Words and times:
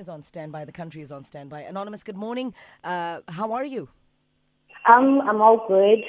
is 0.00 0.08
on 0.08 0.22
standby. 0.22 0.64
The 0.64 0.72
country 0.72 1.00
is 1.02 1.12
on 1.12 1.24
standby. 1.24 1.62
Anonymous, 1.62 2.02
good 2.02 2.16
morning. 2.16 2.54
Uh, 2.82 3.20
how 3.28 3.52
are 3.52 3.64
you? 3.64 3.88
Um, 4.88 5.20
I'm 5.22 5.40
all 5.40 5.64
good. 5.66 6.04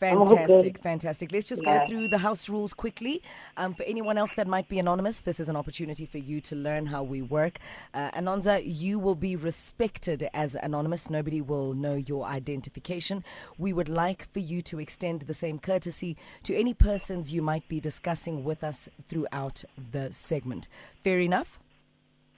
I'm 0.00 0.18
all 0.18 0.26
good. 0.26 0.36
Fantastic, 0.38 0.78
fantastic. 0.78 1.32
Let's 1.32 1.46
just 1.46 1.62
Yeah. 1.64 1.80
go 1.80 1.86
through 1.88 2.08
the 2.08 2.18
house 2.18 2.48
rules 2.48 2.72
quickly. 2.72 3.20
Um, 3.56 3.74
for 3.74 3.82
anyone 3.82 4.16
else 4.16 4.32
that 4.34 4.46
might 4.46 4.68
be 4.68 4.78
anonymous, 4.78 5.20
this 5.20 5.40
is 5.40 5.48
an 5.48 5.56
opportunity 5.56 6.06
for 6.06 6.18
you 6.18 6.40
to 6.42 6.54
learn 6.54 6.86
how 6.86 7.02
we 7.02 7.20
work. 7.20 7.58
Uh, 7.92 8.10
Anonza, 8.12 8.62
you 8.64 9.00
will 9.00 9.16
be 9.16 9.34
respected 9.34 10.28
as 10.32 10.54
anonymous. 10.54 11.10
Nobody 11.10 11.40
will 11.40 11.74
know 11.74 11.94
your 11.94 12.26
identification. 12.26 13.24
We 13.56 13.72
would 13.72 13.88
like 13.88 14.30
for 14.32 14.38
you 14.38 14.62
to 14.62 14.78
extend 14.78 15.22
the 15.22 15.34
same 15.34 15.58
courtesy 15.58 16.16
to 16.44 16.54
any 16.54 16.74
persons 16.74 17.32
you 17.32 17.42
might 17.42 17.66
be 17.66 17.80
discussing 17.80 18.44
with 18.44 18.62
us 18.62 18.88
throughout 19.08 19.64
the 19.90 20.12
segment. 20.12 20.68
Fair 21.02 21.18
enough? 21.18 21.58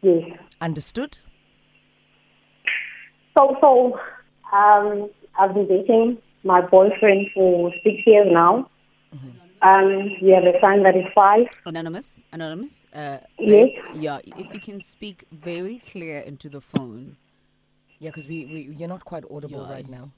Yes. 0.03 0.23
Understood? 0.61 1.19
So, 3.37 3.57
so, 3.61 3.99
um, 4.57 5.11
I've 5.39 5.55
been 5.55 5.69
dating 5.69 6.19
my 6.45 6.61
boyfriend 6.63 7.29
for 7.35 7.73
six 7.85 7.97
years 8.07 8.27
now. 8.31 8.69
Um, 9.63 10.09
we 10.23 10.31
have 10.31 10.45
a 10.45 10.59
son 10.59 10.83
that 10.85 10.97
is 10.97 11.05
five. 11.15 11.47
Anonymous, 11.67 12.23
anonymous. 12.33 12.87
Uh, 12.95 13.19
Yes. 13.39 13.69
babe, 13.93 14.03
Yeah, 14.03 14.19
if 14.25 14.55
you 14.55 14.61
can 14.61 14.81
speak 14.81 15.25
very 15.31 15.83
clear 15.93 16.19
into 16.21 16.49
the 16.49 16.63
phone. 16.63 17.17
Yeah, 17.99 18.09
because 18.09 18.27
we, 18.27 18.47
we, 18.47 18.75
you're 18.79 18.89
not 18.89 19.05
quite 19.05 19.25
audible 19.31 19.67
Yeah. 19.69 19.75
right 19.75 19.89
now. 19.89 20.11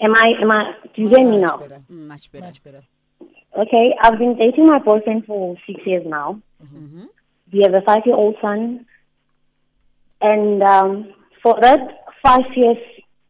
Am 0.00 0.12
I? 0.16 0.30
Am 0.42 0.50
I? 0.50 0.72
Do 0.96 1.02
you 1.02 1.08
hear 1.08 1.24
me 1.30 1.36
now? 1.38 1.58
better. 1.58 1.82
Mm, 1.88 2.08
much 2.08 2.32
better. 2.32 2.46
Much 2.46 2.62
better. 2.64 2.82
Okay. 3.56 3.94
I've 4.02 4.18
been 4.18 4.36
dating 4.36 4.66
my 4.66 4.80
boyfriend 4.80 5.24
for 5.26 5.56
six 5.68 5.78
years 5.86 6.02
now. 6.04 6.40
Mm-hmm. 6.64 7.04
We 7.52 7.60
have 7.64 7.74
a 7.74 7.82
five-year-old 7.82 8.36
son, 8.42 8.86
and 10.20 10.62
um, 10.62 11.12
for 11.42 11.58
that 11.60 11.80
five 12.22 12.44
years, 12.56 12.76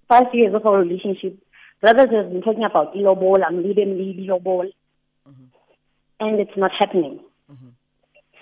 five 0.08 0.26
years 0.32 0.54
of 0.54 0.66
our 0.66 0.78
relationship, 0.80 1.38
brothers 1.80 2.10
have 2.12 2.32
been 2.32 2.42
talking 2.42 2.64
about 2.64 2.94
ilobol, 2.94 3.38
I'm 3.46 3.62
leading 3.62 3.96
lead 3.98 4.18
ilobol, 4.28 4.66
and 6.20 6.40
it's 6.40 6.56
not 6.56 6.72
happening. 6.78 7.20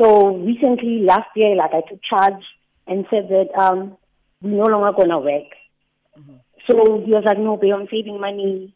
So 0.01 0.37
recently, 0.37 1.03
last 1.05 1.29
year, 1.37 1.57
like 1.57 1.73
I 1.75 1.83
took 1.89 2.01
charge 2.03 2.43
and 2.87 3.05
said 3.11 3.29
that 3.31 3.49
um, 3.61 3.97
we're 4.41 4.51
no 4.57 4.79
longer 4.79 4.93
gonna 4.97 5.19
work. 5.19 5.51
So 6.71 7.03
he 7.05 7.11
was 7.13 7.25
like, 7.25 7.39
"No, 7.39 7.57
babe, 7.57 7.75
I'm 7.75 7.89
saving 7.91 8.21
money," 8.21 8.75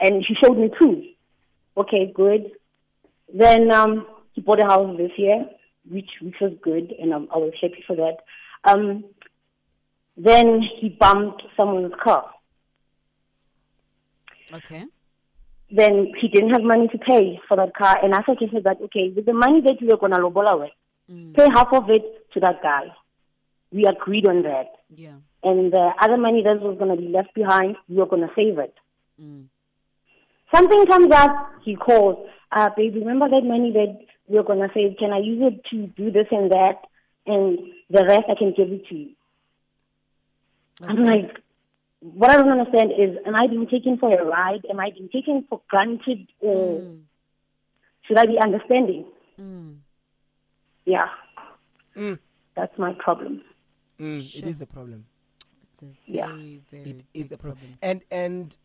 and 0.00 0.24
he 0.26 0.34
showed 0.42 0.58
me 0.58 0.68
proof. 0.68 1.04
Okay, 1.76 2.12
good. 2.14 2.50
Then 3.32 3.70
um, 3.72 4.06
he 4.32 4.40
bought 4.40 4.62
a 4.62 4.66
house 4.66 4.96
this 4.96 5.12
year, 5.16 5.46
which 5.90 6.10
which 6.20 6.36
was 6.40 6.52
good, 6.62 6.92
and 7.00 7.12
um, 7.14 7.28
I 7.34 7.38
was 7.38 7.52
happy 7.60 7.82
for 7.86 7.96
that. 7.96 8.18
Um, 8.64 9.04
then 10.16 10.60
he 10.80 10.90
bumped 10.90 11.42
someone's 11.56 11.94
car. 12.02 12.30
Okay. 14.52 14.84
Then 15.70 16.12
he 16.20 16.28
didn't 16.28 16.50
have 16.50 16.62
money 16.62 16.88
to 16.88 16.98
pay 16.98 17.40
for 17.46 17.56
that 17.56 17.74
car, 17.74 17.98
and 18.02 18.14
I 18.14 18.22
suggested 18.24 18.64
that 18.64 18.80
okay, 18.82 19.12
with 19.14 19.24
the 19.24 19.32
money 19.32 19.60
that 19.62 19.80
you 19.80 19.90
are 19.92 19.96
gonna 19.96 20.18
lobola 20.18 20.58
with, 20.58 20.72
Mm. 21.10 21.34
pay 21.34 21.48
half 21.54 21.72
of 21.72 21.88
it 21.90 22.30
to 22.32 22.40
that 22.40 22.62
guy. 22.62 22.92
We 23.72 23.84
agreed 23.86 24.28
on 24.28 24.42
that, 24.42 24.72
Yeah. 24.94 25.16
and 25.44 25.72
the 25.72 25.92
other 26.00 26.16
money 26.16 26.42
that 26.42 26.60
was 26.60 26.76
gonna 26.78 26.96
be 26.96 27.08
left 27.08 27.34
behind, 27.34 27.76
you 27.88 28.02
are 28.02 28.06
gonna 28.06 28.30
save 28.34 28.58
it. 28.58 28.74
Mm. 29.20 29.46
Something 30.52 30.86
comes 30.86 31.12
up, 31.12 31.52
he 31.62 31.76
calls, 31.76 32.28
uh, 32.50 32.70
babe, 32.76 32.96
remember 32.96 33.28
that 33.28 33.44
money 33.44 33.70
that 33.70 34.00
we 34.26 34.38
are 34.38 34.42
gonna 34.42 34.70
save? 34.74 34.96
Can 34.98 35.12
I 35.12 35.18
use 35.18 35.40
it 35.52 35.64
to 35.70 35.86
do 35.88 36.10
this 36.10 36.26
and 36.32 36.50
that? 36.50 36.84
And 37.26 37.58
the 37.90 38.04
rest 38.04 38.24
I 38.28 38.34
can 38.38 38.54
give 38.56 38.70
it 38.72 38.86
to 38.88 38.94
you. 38.94 39.10
I'm 40.82 40.96
like, 40.96 41.36
what 42.00 42.30
I 42.30 42.36
don't 42.36 42.48
understand 42.48 42.92
is, 42.92 43.18
am 43.26 43.34
I 43.34 43.46
being 43.46 43.66
taken 43.68 43.98
for 43.98 44.10
a 44.10 44.24
ride? 44.24 44.64
Am 44.70 44.80
I 44.80 44.90
being 44.90 45.10
taken 45.12 45.44
for 45.48 45.60
granted? 45.68 46.28
Or 46.40 46.80
Mm. 46.80 47.04
should 48.06 48.18
I 48.18 48.26
be 48.26 48.38
understanding? 48.38 49.04
Mm. 49.38 49.78
Yeah. 50.86 51.08
Mm. 51.94 52.18
That's 52.56 52.76
my 52.78 52.94
problem. 52.94 53.42
Mm, 53.98 54.22
Sure. 54.22 54.38
It 54.38 54.46
is 54.48 54.62
a 54.62 54.66
problem. 54.66 55.06
It's 55.72 55.82
a 55.82 55.86
very, 55.86 56.02
Yeah. 56.06 56.26
very 56.70 56.90
It 56.90 57.04
is 57.12 57.28
big 57.28 57.32
a 57.32 57.36
problem. 57.38 57.78
And 57.82 58.02
and 58.10 58.56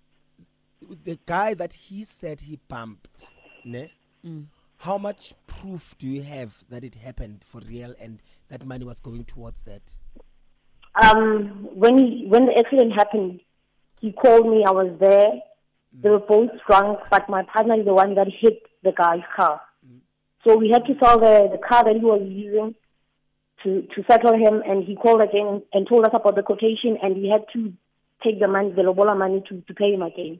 the 1.03 1.19
guy 1.25 1.53
that 1.55 1.73
he 1.73 2.03
said 2.05 2.41
he 2.41 2.57
bumped, 2.69 3.31
ne? 3.65 3.91
Mm. 4.79 4.85
How 4.85 4.97
much 4.97 5.33
proof 5.47 5.95
do 5.97 6.07
you 6.07 6.21
have 6.23 6.63
that 6.69 6.83
it 6.83 6.95
happened 6.95 7.43
for 7.45 7.61
real 7.61 7.93
and 7.99 8.21
that 8.49 8.65
money 8.65 8.85
was 8.85 8.99
going 8.99 9.25
towards 9.25 9.63
that? 9.63 9.81
Um, 11.01 11.67
when 11.73 11.97
he, 11.97 12.25
when 12.27 12.45
the 12.45 12.57
accident 12.57 12.93
happened, 12.93 13.41
he 13.99 14.11
called 14.11 14.47
me. 14.47 14.63
I 14.65 14.71
was 14.71 14.95
there. 14.99 15.25
They 16.01 16.09
were 16.09 16.19
both 16.19 16.49
drunk, 16.67 16.99
but 17.09 17.29
my 17.29 17.43
partner 17.43 17.79
is 17.79 17.85
the 17.85 17.93
one 17.93 18.15
that 18.15 18.27
hit 18.27 18.61
the 18.83 18.91
guy's 18.91 19.23
car. 19.35 19.61
So 20.45 20.55
we 20.57 20.69
had 20.69 20.85
to 20.85 20.93
sell 21.03 21.19
the, 21.19 21.49
the 21.51 21.57
car 21.57 21.83
that 21.83 21.95
he 21.95 22.05
was 22.05 22.21
using 22.23 22.75
to, 23.63 23.81
to 23.81 24.03
settle 24.09 24.33
him, 24.33 24.61
and 24.65 24.83
he 24.83 24.95
called 24.95 25.21
again 25.21 25.63
and 25.73 25.87
told 25.87 26.05
us 26.05 26.11
about 26.13 26.35
the 26.35 26.43
quotation, 26.43 26.97
and 27.01 27.15
we 27.15 27.29
had 27.29 27.45
to 27.53 27.73
take 28.23 28.39
the 28.39 28.47
money, 28.47 28.71
the 28.71 28.83
lobola 28.83 29.15
money, 29.17 29.43
to, 29.49 29.61
to 29.61 29.73
pay 29.73 29.91
him 29.93 30.03
again. 30.03 30.39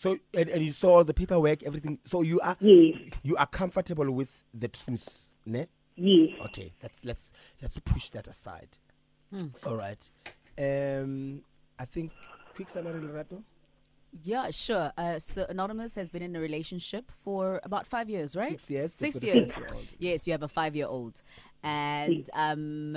So 0.00 0.16
and, 0.32 0.48
and 0.48 0.62
you 0.62 0.72
saw 0.72 1.04
the 1.04 1.12
paperwork, 1.12 1.62
everything. 1.62 1.98
So 2.04 2.22
you 2.22 2.40
are 2.40 2.56
Yes, 2.58 2.96
you 3.22 3.36
are 3.36 3.46
comfortable 3.46 4.10
with 4.10 4.42
the 4.54 4.68
truth, 4.68 5.06
ne? 5.44 5.66
yes. 5.94 6.40
Okay, 6.46 6.72
let's 6.82 7.04
let's 7.04 7.32
let's 7.60 7.78
push 7.80 8.08
that 8.16 8.26
aside. 8.26 8.78
All 9.66 9.76
right. 9.76 10.02
Um, 10.58 11.42
I 11.78 11.84
think 11.84 12.12
quick 12.54 12.70
summary, 12.70 12.98
Lerato. 13.02 13.42
Yeah, 14.22 14.50
sure. 14.50 14.90
Uh, 14.96 15.18
so 15.18 15.44
Anonymous 15.50 15.94
has 15.96 16.08
been 16.08 16.22
in 16.22 16.34
a 16.34 16.40
relationship 16.40 17.12
for 17.22 17.60
about 17.62 17.86
five 17.86 18.08
years, 18.08 18.34
right? 18.34 18.52
Six 18.52 18.70
years. 18.70 18.92
Six 18.94 19.20
They've 19.20 19.34
got 19.34 19.34
a 19.34 19.74
years. 19.74 19.88
Yes, 19.98 20.26
you 20.26 20.32
have 20.32 20.42
a 20.42 20.48
five-year-old, 20.48 21.20
and 21.62 22.28
um, 22.32 22.96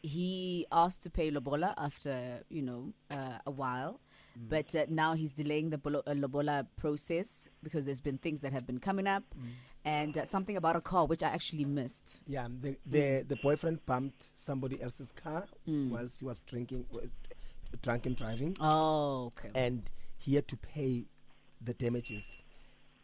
he 0.00 0.64
asked 0.70 1.02
to 1.02 1.10
pay 1.10 1.32
lobola 1.32 1.74
after 1.76 2.44
you 2.48 2.62
know 2.62 2.92
uh, 3.10 3.38
a 3.44 3.50
while, 3.50 3.98
Mm. 4.38 4.48
but 4.50 4.74
uh, 4.74 4.84
now 4.88 5.14
he's 5.14 5.32
delaying 5.32 5.70
the 5.70 5.78
bolo- 5.78 6.02
uh, 6.06 6.12
lobola 6.14 6.66
process 6.76 7.48
because 7.62 7.86
there's 7.86 8.00
been 8.02 8.18
things 8.18 8.40
that 8.42 8.52
have 8.52 8.66
been 8.66 8.78
coming 8.78 9.06
up, 9.06 9.22
Mm. 9.34 9.48
and 9.84 10.18
uh, 10.18 10.24
something 10.26 10.56
about 10.56 10.76
a 10.76 10.80
car 10.80 11.06
which 11.06 11.22
I 11.22 11.28
actually 11.28 11.64
missed. 11.64 12.22
Yeah, 12.26 12.48
the 12.60 12.76
the 12.84 13.24
the 13.26 13.36
boyfriend 13.36 13.84
bumped 13.86 14.22
somebody 14.36 14.80
else's 14.82 15.10
car 15.24 15.46
Mm. 15.68 15.90
whilst 15.90 16.20
he 16.20 16.26
was 16.26 16.40
drinking, 16.40 16.86
was 16.90 17.10
drunk 17.82 18.06
and 18.06 18.16
driving, 18.16 18.56
Oh, 18.60 19.26
okay. 19.26 19.50
and 19.54 19.90
he 20.18 20.34
had 20.34 20.46
to 20.48 20.56
pay 20.56 21.06
the 21.60 21.72
damages. 21.74 22.24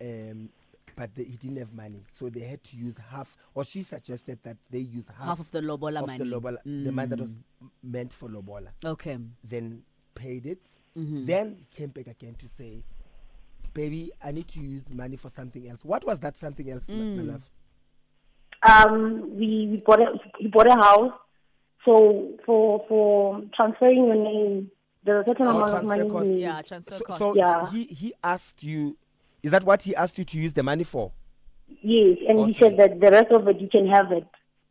Um, 0.01 0.51
but 0.97 1.15
the, 1.15 1.25
he 1.25 1.37
didn't 1.37 1.57
have 1.57 1.73
money, 1.73 2.05
so 2.19 2.29
they 2.29 2.41
had 2.41 2.63
to 2.65 2.77
use 2.77 2.97
half. 3.11 3.35
Or 3.55 3.65
she 3.65 3.83
suggested 3.83 4.41
that 4.43 4.59
they 4.71 4.81
use 4.81 5.07
half, 5.17 5.27
Half 5.27 5.41
of 5.41 5.51
the 5.51 5.63
lobola 5.63 6.01
of 6.01 6.07
money. 6.07 6.19
the 6.19 6.25
lobola, 6.27 6.59
the 6.65 6.93
money 6.93 7.09
that 7.09 7.21
was 7.21 7.31
Mm. 7.31 7.71
meant 7.83 8.13
for 8.13 8.29
lobola. 8.29 8.69
Okay. 8.85 9.17
Then 9.43 9.85
paid 10.15 10.47
it. 10.47 10.61
Mhm. 10.97 11.27
Then 11.27 11.57
he 11.59 11.67
came 11.77 11.89
back 11.91 12.07
again 12.07 12.35
to 12.39 12.49
say, 12.49 12.83
"Baby, 13.75 14.13
I 14.23 14.33
need 14.33 14.49
to 14.49 14.61
use 14.61 14.89
money 14.91 15.17
for 15.17 15.31
something 15.31 15.67
else." 15.69 15.85
What 15.85 16.05
was 16.05 16.21
that 16.21 16.37
something 16.37 16.71
else, 16.71 16.89
my- 16.89 16.95
my 16.97 17.23
Mm. 17.23 17.29
love? 17.33 17.51
Um, 18.65 19.37
we, 19.37 19.67
we 19.71 19.77
bought 19.85 20.01
a 20.01 20.19
he 20.39 20.49
bought 20.49 20.67
a 20.69 20.75
house. 20.75 21.13
So 21.85 22.39
for 22.47 22.85
for 22.89 23.43
transferring 23.57 24.07
your 24.07 24.15
name, 24.15 24.71
there's 25.05 25.25
a 25.27 25.31
certain 25.31 25.47
Oh, 25.49 25.57
amount 25.57 25.73
of 25.73 25.85
money. 25.85 26.09
cost. 26.09 26.31
Yeah, 26.31 26.63
transfer 26.63 26.95
So, 26.99 27.05
cost. 27.05 27.19
so 27.19 27.35
Yeah. 27.35 27.69
he 27.71 27.85
he 27.85 28.15
asked 28.23 28.63
you. 28.63 28.97
Is 29.43 29.51
that 29.51 29.65
what 29.65 29.83
he 29.83 29.97
asked 29.97 30.17
you 30.19 30.25
to 30.25 30.39
use 30.41 30.53
the 30.53 30.63
money 30.63 30.85
for? 30.85 31.11
Yes, 31.83 32.19
and 32.29 32.47
he 32.47 32.53
said 32.55 32.77
that 32.77 33.01
the 33.01 33.09
rest 33.11 33.33
of 33.33 33.49
it 33.49 33.61
you 33.61 33.69
can 33.69 33.89
have 33.89 34.13
it. 34.13 34.27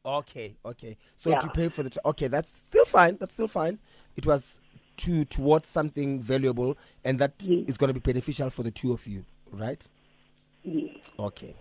Okay, 0.06 0.56
okay. 0.63 0.96
So 1.18 1.31
Yeah. 1.31 1.40
to 1.40 1.50
pay 1.50 1.68
for 1.68 1.84
the 1.84 1.90
tra- 1.90 2.02
okay, 2.06 2.28
that's 2.29 2.50
still 2.50 2.85
fine. 2.85 3.18
That's 3.18 3.34
still 3.34 3.49
fine. 3.49 3.79
It 4.16 4.26
was 4.26 4.60
to 5.06 5.26
towards 5.26 5.68
something 5.70 6.20
valuable, 6.22 6.78
and 7.03 7.20
that 7.20 7.34
is 7.40 7.48
Yes. 7.48 7.78
going 7.78 7.94
to 7.94 8.00
be 8.00 8.00
beneficial 8.12 8.50
for 8.50 8.64
the 8.64 8.72
two 8.72 8.92
of 8.94 9.06
you, 9.08 9.26
right? 9.52 9.88
Yes. 10.64 10.96
Okay. 11.20 11.56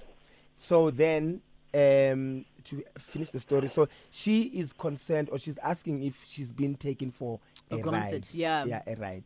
So 0.59 0.91
then, 0.91 1.41
um, 1.75 2.45
to 2.65 2.83
finish 2.99 3.31
the 3.31 3.41
story, 3.41 3.69
so 3.69 3.89
she 4.11 4.43
is 4.43 4.73
concerned, 4.75 5.29
or 5.31 5.39
she's 5.39 5.57
asking 5.59 6.03
if 6.03 6.23
she's 6.27 6.53
been 6.53 6.75
taken 6.75 7.11
for 7.11 7.41
a 7.71 7.77
Or 7.77 7.83
granted, 7.83 8.27
ride. 8.27 8.35
yeah. 8.35 8.65
yeah, 8.67 8.83
a 8.87 8.97
ride. 8.97 9.25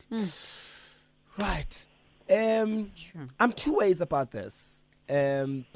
Right. 1.37 1.87
Um, 2.31 2.93
Sure. 2.95 3.27
I'm 3.41 3.53
two 3.53 3.75
ways 3.75 4.01
about 4.01 4.31
this. 4.31 4.77
Um, 5.09 5.67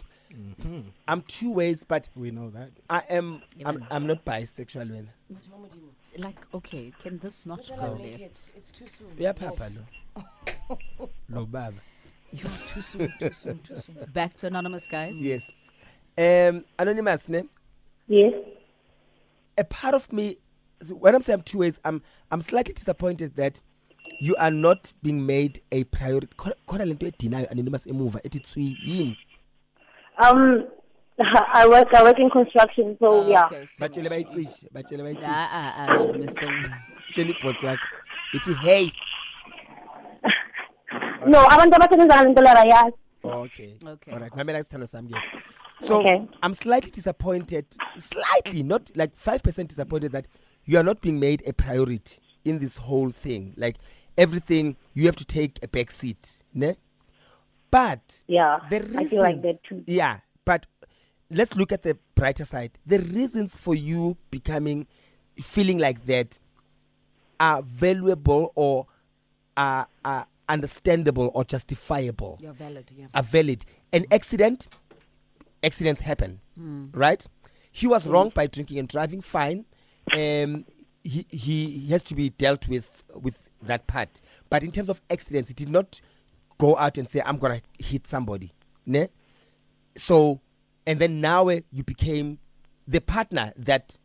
I'm 1.07 1.23
two 1.23 1.53
ways, 1.53 1.85
but 1.85 2.09
We 2.15 2.31
know 2.31 2.51
that. 2.51 2.71
I 2.91 3.03
am. 3.09 3.43
I'm, 3.65 3.85
I'm 3.91 4.07
not 4.07 4.25
bisexual, 4.25 4.89
man. 4.91 5.11
Like, 6.17 6.47
okay, 6.55 6.93
can 7.03 7.19
this 7.19 7.47
not 7.47 7.69
go 7.69 7.99
there? 8.03 8.19
It's 8.57 8.71
too 8.71 8.87
soon. 8.89 9.09
Yeah, 9.17 9.33
Papa, 9.33 9.71
lo. 9.75 11.09
Lo 11.31 11.47
baba. 11.47 11.77
Too 12.37 12.49
soon, 12.81 13.13
too 13.19 13.33
soon, 13.33 13.59
too 13.61 13.77
soon. 13.77 13.97
Back 14.13 14.37
to 14.39 14.47
anonymous 14.49 14.87
guys. 14.87 15.17
Yes. 15.19 15.43
Um, 16.17 16.65
anonymous, 16.79 17.29
name. 17.29 17.49
Yes. 18.07 18.35
A 19.57 19.65
part 19.65 19.95
of 19.95 20.13
me 20.13 20.39
when 20.91 21.15
I'm 21.15 21.23
saying 21.23 21.43
two 21.45 21.59
ways, 21.59 21.81
I'm 21.85 22.03
I'm 22.31 22.41
slightly 22.41 22.75
disappointed 22.75 23.37
that 23.37 23.61
you 24.21 24.37
are 24.37 24.51
not 24.51 24.93
being 25.03 25.25
made 25.27 25.61
a 25.73 25.85
priority. 25.85 26.29
Khona- 26.37 26.55
khona 26.67 26.87
lento 26.87 27.07
edinayo 27.07 27.51
anonymous 27.51 27.87
emuva 27.87 28.21
ethi 28.23 28.41
tswi 28.41 28.77
yini 28.87 29.17
Um, 30.19 30.67
I 31.55 31.67
work. 31.69 31.89
I 31.95 32.03
work 32.03 32.19
in 32.19 32.31
construction, 32.31 32.97
so 33.01 33.07
Oh, 33.25 33.29
yeah. 33.31 33.47
okay, 33.47 33.65
so 33.67 33.85
batshele 33.85 34.09
bayicishe 34.09 34.69
batshele 34.73 35.03
bayicishe 35.03 35.27
Ah, 35.27 35.51
ah, 35.53 35.73
ah, 35.77 35.89
Anonymous, 35.91 36.37
don't. 36.37 36.65
tshela 37.13 37.31
ibhosi 37.31 37.67
yakho 37.67 37.87
ithi 38.35 38.55
hey 38.55 38.91
No, 41.27 41.39
abantu 41.51 41.77
abasebenza 41.77 42.15
ngale 42.17 42.31
nto 42.31 42.43
lera 42.43 42.63
yazi. 42.65 42.97
okay 43.25 43.75
Okay. 43.87 44.13
all 44.15 44.21
right 44.21 44.35
mamela 44.35 44.59
isithando 44.61 44.87
sami 44.87 45.09
ke 45.09 45.23
so 45.81 45.99
Okay. 46.01 46.23
i'm 46.43 46.55
slightly 46.55 46.91
disappointed 46.91 47.65
slightly 47.99 48.63
not 48.63 48.91
like 48.97 49.13
5% 49.17 49.67
disappointed 49.69 50.13
that 50.13 50.27
you 50.67 50.79
are 50.79 50.85
not 50.85 51.01
being 51.01 51.19
made 51.21 51.43
a 51.47 51.53
priority 51.53 52.21
in 52.45 52.59
this 52.59 52.77
whole 52.79 53.11
thing 53.11 53.55
like 53.57 53.77
everything 54.17 54.77
you 54.95 55.07
have 55.07 55.17
to 55.17 55.25
take 55.25 55.59
a 55.63 55.69
back 55.69 55.91
seat 55.91 56.43
ne 56.55 56.77
but 57.71 58.23
Yeah, 58.27 58.61
the 58.71 58.77
I 58.97 59.05
feel 59.05 59.21
like 59.23 59.43
that 59.43 59.63
too. 59.65 59.85
Yeah, 59.87 60.21
but 60.45 60.67
let's 61.31 61.55
look 61.55 61.73
at 61.73 61.83
the 61.83 61.99
brighter 62.15 62.45
side. 62.45 62.73
The 62.87 62.99
reasons 63.01 63.57
for 63.57 63.75
you 63.75 64.17
becoming, 64.31 64.87
feeling 65.41 65.79
like 65.79 66.07
that, 66.07 66.39
are 67.41 67.63
valuable 67.63 68.53
or 68.55 68.87
are, 69.57 69.87
are 70.05 70.27
understandable 70.49 71.31
or 71.35 71.45
justifiable. 71.45 72.39
You're 72.41 72.53
valid, 72.53 72.91
yeah. 72.97 73.07
Are 73.15 73.23
valid. 73.23 73.65
An 73.93 74.07
accident, 74.11 74.69
accidents 75.63 76.01
happen, 76.01 76.41
right? 76.57 77.25
He 77.71 77.87
was 77.87 78.07
wrong 78.07 78.33
by 78.35 78.47
drinking 78.47 78.79
and 78.79 78.89
driving. 78.89 79.21
Fine. 79.21 79.67
Um, 80.13 80.65
he, 81.05 81.27
he 81.29 81.67
he 81.71 81.93
has 81.93 82.03
to 82.05 82.15
be 82.15 82.31
dealt 82.31 82.67
with 82.69 83.05
with 83.15 83.37
that 83.63 83.87
part. 83.87 84.21
But 84.51 84.65
in 84.65 84.73
terms 84.73 84.89
of 84.89 85.01
accidents, 85.11 85.49
he 85.49 85.55
did 85.55 85.69
not 85.69 86.01
go 86.59 86.77
out 86.77 86.99
and 86.99 87.09
say, 87.09 87.23
"I'm 87.25 87.39
gonna 87.39 87.63
hit 87.79 88.07
somebody." 88.07 88.53
Ne? 88.87 89.09
So, 89.97 90.41
and 90.87 90.99
then 90.99 91.21
now 91.21 91.49
eh, 91.49 91.61
you 91.73 91.83
became 91.85 92.39
the 92.87 93.01
partner 93.01 93.53
that 93.57 93.99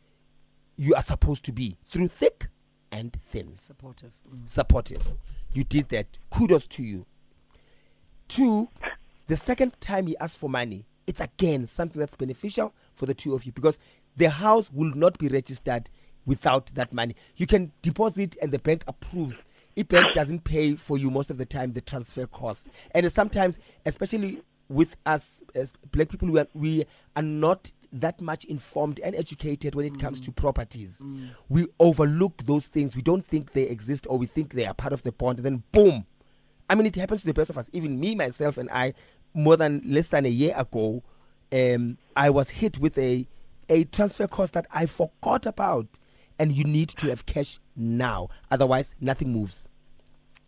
you 0.76 0.96
are 0.96 1.04
supposed 1.04 1.46
to 1.46 1.52
be 1.52 1.78
through 1.90 2.08
thick 2.08 2.48
and 2.92 3.18
thin 3.30 3.56
Supportive. 3.56 4.12
Mm. 4.30 4.48
supportive. 4.48 5.02
You 5.54 5.64
did 5.64 5.90
that. 5.90 6.18
Kudos 6.32 6.68
to 6.68 6.84
you. 6.84 7.06
Two, 8.28 8.70
the 9.28 9.38
second 9.38 9.80
time 9.80 10.08
he 10.08 10.18
asked 10.18 10.38
for 10.38 10.50
money, 10.50 10.86
it's 11.06 11.20
again 11.22 11.66
something 11.68 12.00
that's 12.00 12.16
beneficial 12.16 12.74
for 12.96 13.06
the 13.06 13.14
two 13.14 13.34
of 13.34 13.46
you 13.46 13.52
because 13.52 13.78
the 14.18 14.30
house 14.30 14.72
will 14.72 14.94
not 14.96 15.18
be 15.18 15.28
registered 15.28 15.90
without 16.26 16.68
that 16.76 16.94
money. 16.94 17.16
You 17.36 17.48
can 17.48 17.72
deposit 17.82 18.38
and 18.42 18.52
the 18.52 18.60
bank 18.60 18.84
approves. 18.88 19.44
Bank 19.82 20.14
doesn't 20.14 20.44
pay 20.44 20.76
for 20.76 20.98
you 20.98 21.10
most 21.10 21.32
of 21.32 21.38
the 21.40 21.46
time 21.46 21.74
the 21.74 21.82
transfer 21.82 22.28
costs. 22.28 22.70
And 22.92 23.12
sometimes, 23.12 23.58
especially 23.86 24.42
with 24.70 24.96
us 25.06 25.42
as 25.56 25.74
black 25.92 26.10
people, 26.10 26.30
we 26.30 26.40
are, 26.40 26.48
we 26.54 26.86
are 27.16 27.24
not 27.24 27.72
that 27.92 28.22
much 28.22 28.46
informed 28.46 29.00
and 29.04 29.16
educated 29.16 29.76
when 29.76 29.86
it 29.86 30.00
comes 30.00 30.20
to 30.20 30.32
properties. 30.32 31.02
We 31.50 31.68
overlook 31.80 32.46
those 32.46 32.68
things. 32.68 32.96
We 32.96 33.02
don't 33.02 33.26
think 33.26 33.54
they 33.54 33.64
exist 33.64 34.06
or 34.10 34.18
we 34.18 34.26
think 34.26 34.54
they 34.54 34.66
are 34.66 34.74
part 34.74 34.94
of 34.94 35.04
the 35.04 35.12
bond. 35.12 35.40
And 35.40 35.46
then 35.46 35.64
boom, 35.72 36.06
I 36.70 36.76
mean, 36.76 36.86
it 36.86 36.96
happens 36.96 37.22
to 37.22 37.28
the 37.28 37.34
best 37.34 37.50
of 37.50 37.58
us. 37.58 37.70
Even 37.74 38.00
me, 38.00 38.16
myself, 38.16 38.58
and 38.58 38.70
I, 38.72 38.94
more 39.34 39.58
than 39.58 39.82
less 39.86 40.08
than 40.10 40.26
a 40.26 40.30
year 40.30 40.54
ago, 40.56 41.04
um, 41.52 41.98
I 42.16 42.30
was 42.30 42.50
hit 42.50 42.80
with 42.80 42.98
a 42.98 43.28
a 43.70 43.86
transfer 43.86 44.28
cost 44.28 44.54
that 44.54 44.66
I 44.72 44.86
forgot 44.86 45.46
about, 45.46 45.88
and 46.40 46.52
you 46.52 46.64
need 46.64 46.90
to 46.90 47.08
have 47.10 47.26
cash 47.26 47.60
now, 47.76 48.30
otherwise 48.52 48.96
nothing 49.00 49.32
moves. 49.32 49.68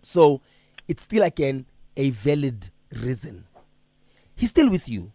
So, 0.02 0.42
it's 0.88 1.04
still 1.04 1.24
again 1.24 1.66
a 1.98 2.10
valid 2.12 2.70
reason. 3.04 3.46
He's 4.36 4.50
still 4.50 4.70
with 4.70 4.88
you. 4.90 5.12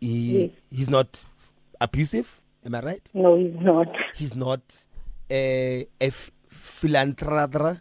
He, 0.00 0.42
Yes. 0.42 0.50
He's 0.70 0.90
not 0.90 1.24
abusive. 1.80 2.40
Am 2.64 2.74
I 2.74 2.80
right? 2.80 3.10
No, 3.14 3.36
he's 3.36 3.54
not. 3.60 3.88
He's 4.14 4.34
not 4.34 4.60
uh, 5.30 5.34
a 5.34 5.86
f- 6.00 6.30
philanthropist. 6.48 7.80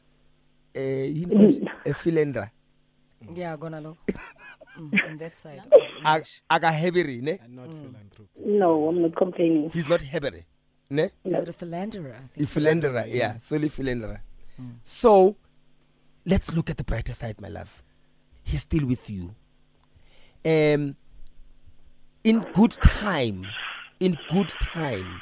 Uh, 0.75 0.79
yini 0.79 1.25
manje? 1.27 1.67
a 1.85 1.89
philandra. 1.93 2.49
Yeah, 3.33 3.55
gonna 3.57 3.81
look. 3.81 3.97
mm, 4.79 5.05
on 5.09 5.17
that 5.17 5.35
side. 5.35 5.61
Ag- 6.05 6.25
Aga 6.49 6.71
heavy, 6.71 7.19
ne? 7.21 7.39
and 7.43 7.55
not 7.55 7.67
philanthropy. 7.69 8.29
No, 8.45 8.87
I'm 8.87 9.01
not 9.01 9.15
complaining. 9.15 9.69
He's 9.71 9.87
not 9.87 10.01
heavy, 10.01 10.45
ne? 10.89 11.09
Is 11.23 11.41
it 11.41 11.49
a 11.49 11.53
philanderer? 11.53 12.13
I 12.13 12.25
A 12.25 12.27
think. 12.37 12.49
philanderer, 12.49 13.05
yeah, 13.07 13.37
solely 13.37 13.69
philanderer. 13.69 14.21
So, 14.83 15.35
let's 16.25 16.51
look 16.53 16.69
at 16.69 16.77
the 16.77 16.83
brighter 16.83 17.13
side, 17.13 17.39
my 17.39 17.47
love. 17.49 17.83
He's 18.43 18.61
still 18.61 18.85
with 18.87 19.09
you. 19.09 19.35
Um, 20.45 20.95
in 22.23 22.39
good 22.53 22.71
time, 22.71 23.45
in 23.99 24.17
good 24.31 24.49
time, 24.61 25.21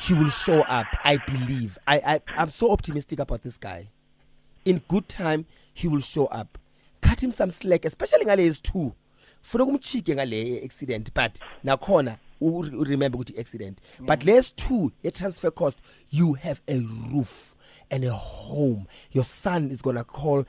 he 0.00 0.14
will 0.14 0.30
show 0.30 0.62
up. 0.62 0.86
I 1.04 1.18
believe. 1.18 1.78
I, 1.86 1.98
I 1.98 2.20
I'm 2.36 2.50
so 2.50 2.72
optimistic 2.72 3.20
about 3.20 3.42
this 3.42 3.56
guy. 3.58 3.90
In 4.64 4.82
good 4.88 5.08
time, 5.08 5.46
he 5.72 5.86
will 5.86 6.00
show 6.00 6.26
up. 6.26 6.58
Cut 7.00 7.22
him 7.22 7.30
some 7.32 7.50
slack, 7.50 7.84
especially 7.84 8.24
ngale 8.24 8.38
is 8.38 8.58
two. 8.58 8.94
Funa 9.42 9.64
kumchike 9.66 10.14
ngale 10.16 10.64
accident, 10.64 11.12
but 11.14 11.38
nakhona 11.64 12.18
u- 12.42 12.70
u- 12.78 12.84
remember 12.84 13.18
ukuthi 13.20 13.38
accident. 13.38 13.78
But 14.00 14.24
less 14.24 14.52
two, 14.52 14.92
a 15.04 15.10
transfer 15.10 15.50
cost, 15.50 15.80
you 16.10 16.34
have 16.34 16.60
a 16.68 16.78
roof 17.12 17.54
and 17.90 18.04
a 18.04 18.12
home. 18.12 18.86
Your 19.12 19.24
son 19.24 19.70
is 19.70 19.82
gonna 19.82 20.04
call 20.04 20.44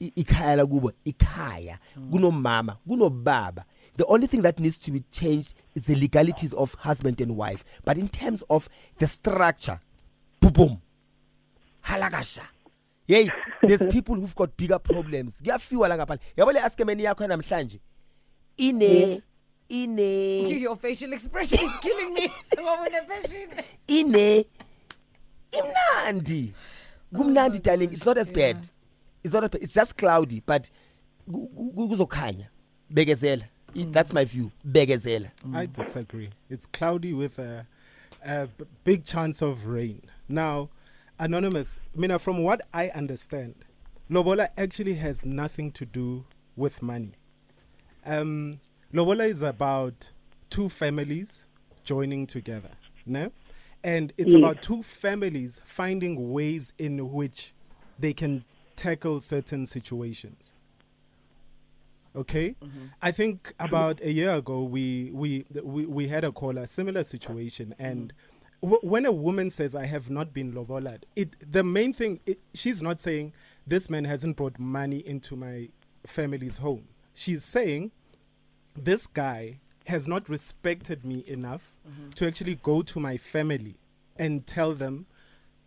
i- 0.00 0.12
ikhaya 0.16 0.56
lakubo 0.56 0.92
ikhaya. 1.04 1.78
Kunomama 2.10 2.78
kunobaba. 2.88 3.64
The 3.96 4.04
only 4.06 4.26
thing 4.26 4.42
that 4.42 4.58
needs 4.60 4.78
to 4.78 4.90
be 4.90 5.00
changed 5.10 5.54
is 5.74 5.86
the 5.86 5.94
legalities 5.94 6.52
of 6.52 6.74
husband 6.74 7.20
and 7.20 7.36
wife. 7.36 7.64
But 7.84 7.96
in 7.98 8.08
terms 8.08 8.42
of 8.50 8.68
the 8.98 9.06
structure 9.06 9.80
boom 10.40 10.52
boom 10.52 10.80
halakasha. 11.84 12.42
Yey 13.08 13.30
there's 13.62 13.82
people 13.92 14.14
who've 14.16 14.34
got 14.34 14.56
bigger 14.56 14.78
problems. 14.78 15.40
Kuyafiwa 15.42 15.88
la 15.88 15.96
ngaphandle. 15.96 16.20
Yabo 16.36 16.52
le 16.52 16.60
askemeni 16.60 17.02
yakho 17.04 17.26
namhlanje? 17.26 17.78
Ine 18.58 19.22
ine 19.70 20.48
Your 20.60 20.76
facial 20.76 21.12
expression 21.12 21.58
is 21.60 21.76
killing 21.80 22.14
me. 22.14 22.28
Wabona 22.56 23.06
passion. 23.08 23.48
ine 23.88 24.44
imnandi 25.52 26.52
kumnandi 27.14 27.58
darling 27.62 27.92
it's 27.92 28.04
not 28.04 28.18
as 28.18 28.30
bad 28.30 28.56
it's 29.24 29.32
not 29.32 29.44
as 29.44 29.50
bad. 29.50 29.62
it's 29.62 29.74
just 29.74 29.96
cloudy 29.96 30.42
but 30.44 30.70
ku- 31.30 31.48
ku- 31.48 31.72
ku- 31.72 31.88
kuzokhanya 31.88 32.46
bekezela 32.92 33.44
that's 33.92 34.12
my 34.12 34.24
view 34.24 34.50
bekezela 34.66 35.30
I 35.54 35.66
disagree. 35.66 36.30
It's 36.50 36.66
cloudy 36.66 37.12
with 37.12 37.38
a 37.38 37.66
big 38.84 39.04
chance 39.04 39.40
of 39.42 39.66
rain. 39.66 40.00
Now, 40.28 40.70
Anonymous, 41.18 41.78
Mina, 41.94 42.18
from 42.18 42.42
what 42.42 42.62
I 42.74 42.88
understand, 42.88 43.54
Lobola 44.10 44.48
actually 44.56 44.94
has 44.94 45.24
nothing 45.24 45.70
to 45.72 45.84
do 45.86 46.24
with 46.56 46.82
money. 46.82 47.12
Um, 48.04 48.60
Lobola 48.92 49.24
is 49.28 49.42
about 49.42 50.10
two 50.50 50.68
families 50.68 51.44
joining 51.84 52.26
together, 52.26 52.70
no? 53.04 53.30
And 53.82 54.12
it's 54.16 54.30
Yes. 54.30 54.38
about 54.38 54.62
two 54.62 54.82
families 54.82 55.60
finding 55.64 56.32
ways 56.32 56.72
in 56.78 57.12
which 57.12 57.52
they 57.98 58.12
can 58.12 58.44
tackle 58.74 59.20
certain 59.20 59.66
situations. 59.66 60.54
Okay, 62.14 62.56
mm-hmm. 62.62 62.86
I 63.02 63.12
think 63.12 63.52
about 63.58 64.00
a 64.00 64.10
year 64.10 64.32
ago 64.32 64.62
we 64.62 65.10
we 65.12 65.44
we, 65.62 65.84
we 65.84 66.08
had 66.08 66.24
a 66.24 66.32
call 66.32 66.56
a 66.56 66.66
similar 66.66 67.02
situation, 67.02 67.74
and 67.78 68.12
mm-hmm. 68.62 68.70
w- 68.70 68.90
when 68.90 69.04
a 69.04 69.12
woman 69.12 69.50
says 69.50 69.74
I 69.74 69.84
have 69.84 70.08
not 70.08 70.32
been 70.32 70.52
lobolad, 70.54 71.02
it 71.14 71.36
the 71.52 71.62
main 71.62 71.92
thing 71.92 72.20
it, 72.24 72.38
she's 72.54 72.80
not 72.80 73.00
saying 73.00 73.34
this 73.66 73.90
man 73.90 74.04
hasn't 74.04 74.36
brought 74.36 74.58
money 74.58 75.06
into 75.06 75.36
my 75.36 75.68
family's 76.06 76.56
home. 76.56 76.88
She's 77.12 77.44
saying 77.44 77.92
this 78.76 79.06
guy 79.06 79.58
has 79.86 80.08
not 80.08 80.28
respected 80.28 81.04
me 81.04 81.24
enough 81.26 81.72
to 82.16 82.26
actually 82.26 82.56
go 82.56 82.82
to 82.82 83.00
my 83.00 83.16
family 83.16 83.76
and 84.16 84.46
tell 84.46 84.74
them 84.74 85.06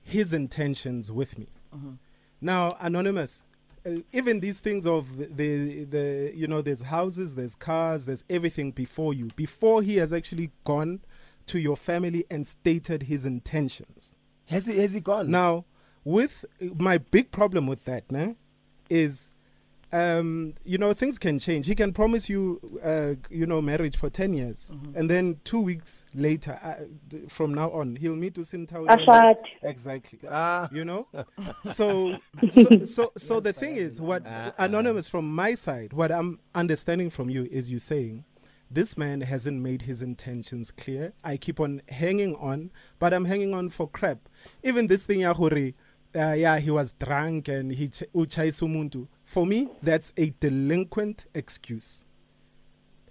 his 0.02 0.34
intentions 0.34 1.12
with 1.12 1.38
me. 1.38 1.48
Now, 2.42 2.78
anonymous, 2.80 3.44
uh, 3.86 3.92
even 4.12 4.40
these 4.40 4.60
things 4.60 4.86
of 4.86 5.18
the, 5.18 5.26
the 5.28 5.84
the 5.86 6.32
you 6.36 6.48
know 6.48 6.62
there's 6.62 6.82
houses, 6.82 7.36
there's 7.36 7.56
cars, 7.56 8.06
there's 8.06 8.24
everything 8.30 8.72
before 8.72 9.14
you. 9.14 9.28
Before 9.36 9.82
he 9.82 9.98
has 9.98 10.12
actually 10.12 10.52
gone 10.66 11.02
to 11.48 11.60
your 11.60 11.78
family 11.78 12.26
and 12.30 12.46
stated 12.46 13.04
his 13.04 13.26
intentions. 13.26 14.14
has 14.48 14.66
he 14.66 14.78
has 14.80 14.94
he 14.94 15.00
gone 15.00 15.32
Now, 15.32 15.66
with 16.04 16.46
my 16.60 16.98
big 16.98 17.32
problem 17.32 17.68
with 17.68 17.86
that, 17.86 18.12
ne, 18.12 18.36
is 18.90 19.32
um, 19.92 20.54
you 20.64 20.78
know, 20.78 20.94
things 20.94 21.18
can 21.18 21.40
change. 21.40 21.66
He 21.66 21.76
can 21.76 21.94
promise 21.94 22.30
you, 22.30 22.60
uh, 22.84 23.16
you 23.30 23.46
know, 23.46 23.62
marriage 23.62 23.98
for 23.98 24.10
10 24.10 24.34
years. 24.34 24.72
And 24.96 25.10
then 25.10 25.40
two 25.44 25.60
weeks 25.60 26.06
later, 26.14 26.60
uh, 26.64 26.86
d- 27.08 27.22
from 27.28 27.54
now 27.54 27.72
on, 27.72 27.96
he'll 27.96 28.16
meet 28.16 28.36
Usintau. 28.36 28.86
Ashad. 28.88 29.38
Exactly. 29.64 30.20
Ah. 30.30 30.70
You 30.72 30.86
know? 30.86 31.08
so, 31.66 32.18
so, 32.50 32.86
so, 32.86 33.12
so 33.18 33.40
the 33.40 33.54
thing 33.54 33.78
is, 33.78 34.00
what 34.00 34.24
Anonymous, 34.58 35.08
from 35.08 35.34
my 35.34 35.56
side, 35.56 35.94
what 35.94 36.12
I'm 36.12 36.40
understanding 36.54 37.10
from 37.10 37.30
you 37.30 37.48
is 37.52 37.70
you 37.70 37.80
saying, 37.80 38.26
this 38.72 38.96
man 38.96 39.22
hasn't 39.22 39.60
made 39.60 39.84
his 39.84 40.04
intentions 40.04 40.70
clear. 40.70 41.14
I 41.24 41.38
keep 41.38 41.60
on 41.60 41.82
hanging 41.90 42.36
on, 42.36 42.70
but 43.00 43.14
I'm 43.16 43.26
hanging 43.26 43.54
on 43.54 43.70
for 43.70 43.90
crap. 43.90 44.30
Even 44.64 44.86
this 44.86 45.08
thing, 45.08 45.22
Yahuri, 45.22 45.74
uh, 46.16 46.34
yeah, 46.34 46.58
he 46.60 46.72
was 46.72 46.94
drunk 46.94 47.48
and 47.48 47.72
he 47.72 47.88
ch- 47.88 48.04
uchayisa 48.14 48.66
umuntu. 48.66 49.08
For 49.26 49.46
me, 49.46 49.70
that's 49.84 50.12
a 50.18 50.32
delinquent 50.40 51.26
excuse. 51.34 52.04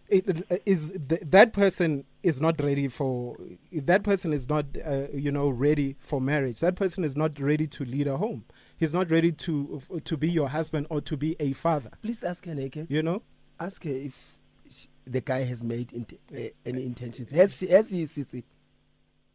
It, 0.08 0.26
it 0.50 0.62
is 0.64 0.98
th- 1.08 1.20
that 1.26 1.52
person 1.52 2.04
is 2.22 2.40
not 2.40 2.60
ready 2.60 2.88
for 2.88 3.36
that 3.72 4.02
person 4.02 4.32
is 4.32 4.48
not 4.48 4.64
uh, 4.84 5.06
you 5.12 5.30
know 5.30 5.50
ready 5.50 5.96
for 5.98 6.20
marriage. 6.20 6.60
That 6.60 6.76
person 6.76 7.04
is 7.04 7.14
not 7.14 7.38
ready 7.38 7.66
to 7.66 7.84
lead 7.84 8.06
a 8.06 8.16
home. 8.16 8.44
He's 8.78 8.94
not 8.94 9.10
ready 9.10 9.32
to 9.32 9.82
to 10.02 10.16
be 10.16 10.30
your 10.30 10.48
husband 10.48 10.86
or 10.88 11.00
to 11.02 11.16
be 11.16 11.36
a 11.38 11.52
father. 11.52 11.90
Please 12.02 12.24
ask 12.24 12.46
her 12.46 12.54
naked. 12.54 12.86
You 12.88 13.02
know. 13.02 13.22
Ask 13.60 13.84
her 13.84 13.90
if 13.90 14.36
she, 14.70 14.88
the 15.06 15.20
guy 15.20 15.44
has 15.44 15.62
made 15.62 15.92
int- 15.92 16.20
uh, 16.34 16.40
any 16.64 16.86
intentions. 16.86 17.30
Has 17.30 17.58
she, 17.58 17.66
has 17.68 17.90
he, 17.90 18.04
Sisi? 18.04 18.44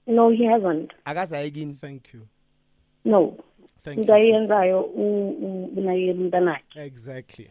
No, 0.07 0.29
he 0.31 0.45
hasn't. 0.45 0.91
Again. 1.05 1.77
Thank 1.79 2.13
you. 2.13 2.27
No. 3.05 3.37
Thank 3.83 3.97
you. 3.97 4.03
into 4.03 4.13
umntanakhe 6.13 6.75
Exactly. 6.75 7.49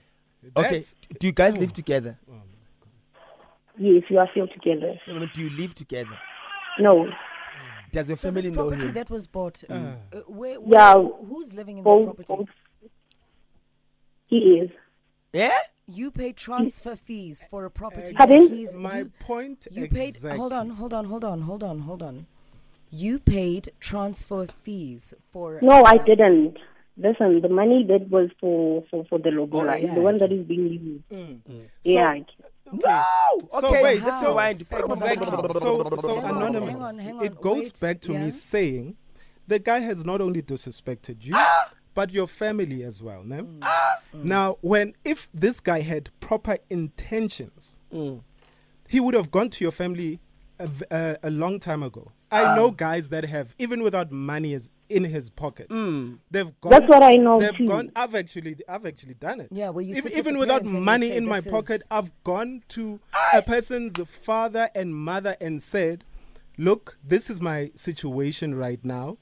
Okay. 0.56 0.62
That's- 0.62 0.96
Do 1.20 1.26
you 1.26 1.32
guys 1.32 1.56
live 1.56 1.72
together? 1.72 2.18
yes 3.78 4.02
you 4.10 4.18
are 4.18 4.28
still 4.32 4.48
together 4.48 4.98
No, 5.08 5.18
no, 5.18 5.26
Do 5.34 5.40
you 5.42 5.50
live 5.50 5.74
together? 5.74 6.18
no 6.78 7.08
Does 7.92 8.08
your 8.08 8.16
So 8.16 8.28
family 8.28 8.42
this 8.42 8.50
know 8.56 8.62
property 8.68 8.86
him? 8.88 8.94
that 8.94 9.10
was 9.10 9.26
bought, 9.26 9.62
Ah. 9.68 9.74
uh, 9.74 10.20
where, 10.26 10.58
where, 10.60 10.80
Yeah. 10.80 10.94
who's 11.28 11.52
living 11.52 11.76
in 11.78 11.84
both, 11.84 12.00
the 12.16 12.24
property? 12.24 12.34
both 12.34 12.90
he 14.26 14.38
is 14.62 14.70
Yeah. 15.32 15.58
You 15.86 16.10
paid 16.10 16.36
transfer 16.36 16.94
fees 16.96 17.44
for 17.50 17.64
a 17.64 17.70
property. 17.70 18.14
Pardon? 18.14 18.48
that 18.48 18.54
he's, 18.56 18.76
My 18.76 18.98
you, 19.00 19.10
point. 19.20 19.66
you 19.70 19.88
paid. 19.88 20.16
Hold 20.40 20.52
on, 20.52 20.70
hold 20.70 20.94
on, 20.94 21.04
hold 21.06 21.24
on, 21.24 21.42
hold 21.42 21.62
on, 21.64 21.80
hold 21.80 22.02
on. 22.02 22.26
You 22.94 23.18
paid 23.18 23.72
transfer 23.80 24.46
fees 24.64 25.14
for. 25.32 25.58
no 25.62 25.82
i 25.84 25.96
didn't 25.96 26.58
listen 26.98 27.40
the 27.40 27.48
money 27.48 27.84
that 27.88 28.10
was 28.10 28.28
for 28.38 28.84
for, 28.90 29.04
for 29.06 29.18
the 29.18 29.30
lobola 29.30 29.72
Oh, 29.72 29.76
yeah, 29.76 29.94
the 29.94 30.00
one 30.02 30.18
that 30.18 30.30
is 30.30 30.44
being 30.46 30.66
used 30.68 31.08
Mm. 31.10 31.38
mm. 31.50 31.64
yeah 31.84 32.14
No. 32.70 33.04
So 33.60 33.68
Okay. 33.68 33.82
wait, 33.82 34.02
let's 34.02 34.20
so, 34.20 34.28
rewind. 34.28 34.60
exactly. 34.60 34.96
so, 35.60 35.90
so 36.00 36.20
Hang 36.20 36.24
on, 36.36 36.36
anonymous. 36.36 36.70
hang 36.70 36.82
on, 36.82 36.98
hang 36.98 37.16
on, 37.18 37.24
It 37.24 37.40
goes 37.40 37.64
wait, 37.64 37.80
back 37.80 38.00
to 38.02 38.12
yeah. 38.12 38.24
me 38.24 38.30
saying 38.30 38.96
the 39.46 39.58
guy 39.58 39.80
has 39.80 40.04
not 40.04 40.20
only 40.20 40.40
disrespected 40.42 41.16
you, 41.24 41.34
ah! 41.36 41.70
but 41.94 42.10
your 42.12 42.26
family 42.26 42.82
as 42.82 43.02
well. 43.02 43.22
No? 43.24 43.42
Mm, 43.42 43.58
ah! 43.62 43.98
mm. 44.14 44.24
Now, 44.24 44.56
when 44.62 44.94
if 45.04 45.28
this 45.34 45.60
guy 45.60 45.80
had 45.82 46.08
proper 46.20 46.56
intentions, 46.70 47.76
mm. 47.92 48.22
he 48.88 49.00
would 49.00 49.14
have 49.14 49.30
gone 49.30 49.50
to 49.50 49.64
your 49.64 49.72
family 49.72 50.20
a 50.90 51.30
long 51.30 51.58
time 51.60 51.82
ago. 51.82 52.12
I 52.32 52.44
um, 52.44 52.56
know 52.56 52.70
guys 52.70 53.10
that 53.10 53.24
have, 53.26 53.54
even 53.58 53.82
without 53.82 54.10
money 54.10 54.54
is 54.54 54.70
in 54.88 55.04
his 55.04 55.28
pocket, 55.28 55.68
mm. 55.68 56.18
they've 56.30 56.58
gone. 56.62 56.70
That's 56.70 56.88
what 56.88 57.02
I 57.02 57.16
know 57.16 57.38
They've 57.38 57.54
too. 57.54 57.68
gone. 57.68 57.92
I've 57.94 58.14
actually, 58.14 58.56
I've 58.66 58.86
actually 58.86 59.14
done 59.14 59.40
it. 59.40 59.48
Yeah, 59.52 59.68
where 59.68 59.84
you 59.84 59.96
Ev- 59.96 60.04
sit 60.04 60.12
with 60.12 60.18
even 60.18 60.38
without 60.38 60.62
parents 60.62 60.72
you 60.74 60.80
money 60.80 61.08
say, 61.08 61.16
in 61.16 61.26
my 61.26 61.40
"This 61.40 61.52
pocket, 61.52 61.82
I've 61.90 62.10
gone 62.24 62.62
to 62.68 63.00
a 63.34 63.42
person's 63.42 63.94
father 64.08 64.70
and 64.74 64.96
mother 64.96 65.36
and 65.42 65.62
said, 65.62 66.04
"Look, 66.56 66.96
this 67.04 67.28
is 67.28 67.38
my 67.38 67.70
situation 67.74 68.54
right 68.54 68.82
now, 68.82 69.18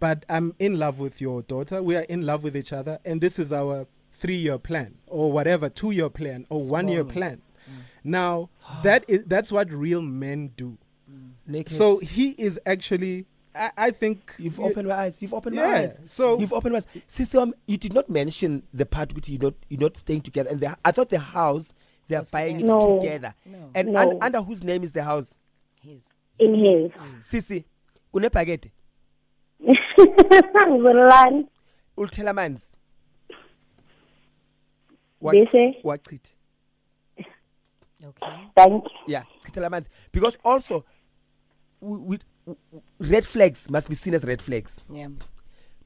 but 0.00 0.24
I'm 0.30 0.54
in 0.58 0.78
love 0.78 0.98
with 0.98 1.20
your 1.20 1.42
daughter. 1.42 1.82
We 1.82 1.96
are 1.96 2.02
in 2.02 2.22
love 2.22 2.42
with 2.42 2.56
each 2.56 2.72
other, 2.72 2.98
and 3.04 3.20
this 3.20 3.38
is 3.38 3.52
our 3.52 3.86
three-year 4.12 4.58
plan, 4.58 4.96
or 5.06 5.30
whatever, 5.30 5.68
two-year 5.68 6.08
plan, 6.08 6.46
or 6.48 6.66
one-year 6.66 7.02
Small. 7.02 7.12
plan." 7.12 7.42
Mm. 7.68 7.72
Now, 8.04 8.50
that 8.82 9.04
is 9.06 9.24
that's 9.26 9.52
what 9.52 9.70
real 9.70 10.00
men 10.00 10.52
do. 10.56 10.78
Naked. 11.46 11.70
So 11.72 11.98
he 11.98 12.30
is 12.32 12.60
actually, 12.66 13.26
I, 13.54 13.70
I 13.76 13.90
think 13.90 14.34
You've 14.38 14.58
you- 14.58 14.64
opened 14.64 14.88
my 14.88 14.94
eyes. 14.94 15.20
You've 15.22 15.32
opened 15.34 15.56
my 15.56 15.64
eyes. 15.64 15.98
so- 16.06 16.38
you've 16.38 16.52
opened 16.52 16.72
my 16.74 16.78
eyes. 16.78 16.86
Sister, 17.06 17.38
um, 17.40 17.54
you 17.66 17.76
did 17.78 17.92
not 17.94 18.08
mention 18.10 18.62
the 18.74 18.84
part 18.86 19.14
which 19.14 19.28
you 19.28 19.38
not 19.38 19.54
you're 19.68 19.80
not 19.80 19.96
staying 19.96 20.20
together. 20.22 20.50
And 20.50 20.60
the, 20.60 20.76
I 20.84 20.92
thought 20.92 21.08
the 21.08 21.18
house 21.18 21.72
they 22.08 22.16
are 22.16 22.20
Was 22.20 22.30
for 22.30 22.36
buying 22.38 22.60
it. 22.60 22.66
No. 22.66 22.98
together. 23.00 23.34
No. 23.46 23.70
And 23.74 23.92
No. 23.92 24.00
un- 24.00 24.18
under 24.20 24.42
whose 24.42 24.62
name 24.62 24.82
is 24.82 24.92
the 24.92 25.02
house? 25.04 25.34
His. 25.82 26.12
in 26.38 26.54
his 26.54 26.92
Sisi, 27.22 27.64
unepakete. 28.14 28.70
Uzolani? 30.68 31.46
Ulthela 31.98 32.30
amanzi. 32.30 32.62
Bese? 35.22 35.82
Wachitha. 35.82 36.34
Okay. 38.04 38.26
thank 38.54 38.84
you 38.84 38.90
Yeah, 39.08 39.24
chithela 39.44 39.66
amanzi. 39.66 39.88
Because 40.12 40.36
also, 40.44 40.84
we, 41.80 42.18
we, 42.46 42.56
red 42.98 43.26
flags 43.26 43.70
must 43.70 43.88
be 43.88 43.94
seen 43.94 44.14
as 44.14 44.24
red 44.24 44.40
flags. 44.42 44.82
Yeah. 44.92 45.08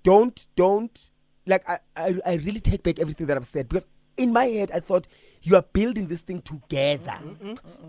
don't 0.02 0.46
don't 0.56 1.10
like 1.46 1.68
I, 1.68 1.78
I 1.96 2.14
i 2.26 2.34
really 2.34 2.60
take 2.60 2.82
back 2.82 2.98
everything 2.98 3.26
that 3.26 3.36
i've 3.36 3.46
said 3.46 3.68
because 3.68 3.86
in 4.16 4.32
my 4.32 4.44
head 4.44 4.70
i 4.72 4.80
thought 4.80 5.06
you 5.42 5.56
are 5.56 5.62
building 5.72 6.08
this 6.08 6.22
thing 6.22 6.42
together 6.42 7.18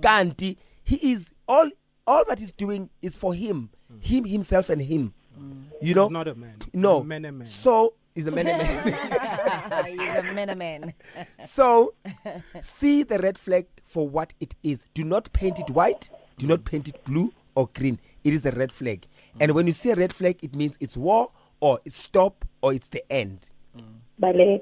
kanti 0.01 0.57
he 0.83 1.11
is 1.11 1.33
all 1.47 1.69
all 2.07 2.23
that 2.27 2.39
he's 2.39 2.51
doing 2.51 2.89
is 3.01 3.15
for 3.15 3.33
him 3.33 3.69
mm. 3.91 4.03
him 4.03 4.25
himself 4.25 4.69
and 4.69 4.81
him 4.81 5.13
mm. 5.39 5.63
you 5.81 5.93
know 5.93 6.05
He's 6.05 6.13
not 6.13 6.27
a 6.27 6.35
man. 6.35 6.55
no 6.73 6.99
a 6.99 7.03
man, 7.03 7.25
a 7.25 7.31
man. 7.31 7.47
so 7.47 7.93
he's 8.15 8.27
a 8.27 8.31
man, 8.31 8.47
a 8.47 8.57
man. 8.57 9.85
He's 9.85 9.99
a 9.99 10.23
miniman. 10.23 10.93
so 11.47 11.93
see 12.61 13.03
the 13.03 13.19
red 13.19 13.37
flag 13.37 13.67
for 13.85 14.07
what 14.07 14.33
it 14.39 14.55
is 14.63 14.85
do 14.93 15.03
not 15.03 15.31
paint 15.33 15.59
it 15.59 15.69
white 15.69 16.09
do 16.37 16.47
not 16.47 16.65
paint 16.65 16.87
it 16.87 17.03
blue 17.05 17.31
or 17.55 17.69
green 17.73 17.99
it 18.23 18.33
is 18.33 18.45
a 18.45 18.51
red 18.51 18.71
flag. 18.71 19.05
And 19.39 19.51
when 19.51 19.67
you 19.67 19.73
see 19.73 19.91
a 19.91 19.95
red 19.95 20.13
flag 20.13 20.37
it 20.41 20.55
means 20.55 20.75
it's 20.79 20.95
war 20.97 21.31
or 21.59 21.79
it's 21.85 21.97
stop 21.97 22.45
or 22.61 22.73
it's 22.73 22.89
the 22.89 23.03
end. 23.11 23.49
Bale. 24.19 24.61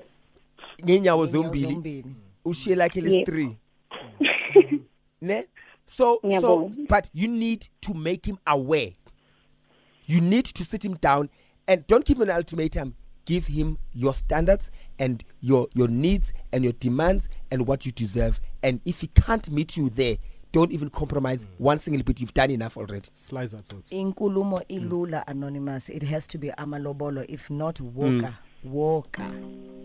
Ngeenyawo 0.84 1.26
Ngeenyawo 1.26 1.26
zombili. 1.28 1.74
zombili. 1.74 2.06
ushiye 2.46 2.76
lakhe 2.76 3.02
lesi-three 3.02 3.58
ne? 5.22 5.46
So 5.86 6.20
so 6.42 6.72
but 6.88 7.10
you 7.14 7.28
need 7.28 7.68
to 7.82 7.94
make 7.94 8.26
him 8.26 8.38
aware. 8.48 8.92
You 10.06 10.22
need 10.22 10.46
to 10.46 10.64
sit 10.66 10.84
him 10.86 10.96
down 10.96 11.30
and 11.68 11.86
don't 11.88 12.06
give 12.06 12.18
him 12.18 12.24
an 12.24 12.36
ultimatum. 12.36 12.96
Give 13.26 13.48
him 13.48 13.78
your 13.94 14.14
standards 14.14 14.72
and 14.98 15.24
your 15.42 15.68
your 15.74 15.88
needs 15.88 16.34
and 16.52 16.64
your 16.64 16.74
demands 16.74 17.30
and 17.52 17.68
what 17.68 17.86
you 17.86 17.92
deserve. 17.92 18.40
And 18.64 18.82
if 18.86 19.02
he 19.02 19.08
can't 19.08 19.50
meet 19.52 19.78
you 19.78 19.90
there 19.90 20.18
don't 20.52 20.72
even 20.72 20.90
compromise 20.90 21.44
mm. 21.44 21.48
one 21.58 21.78
single 21.78 22.04
bit 22.04 22.20
you've 22.20 22.34
done 22.34 22.52
enough 22.52 22.78
already 22.78 23.10
Slice 23.14 23.52
that 23.52 23.68
sort. 23.68 23.86
Inkulumo 23.86 24.62
mm. 24.68 24.90
ilula 24.90 25.24
anonymous. 25.28 25.90
It 25.90 26.04
has 26.04 26.28
to 26.28 26.38
be 26.38 26.50
amalobolo. 26.50 27.26
If 27.30 27.50
not, 27.50 27.76
woka. 27.76 28.34
Mm. 28.66 28.72
Woka. 28.72 29.82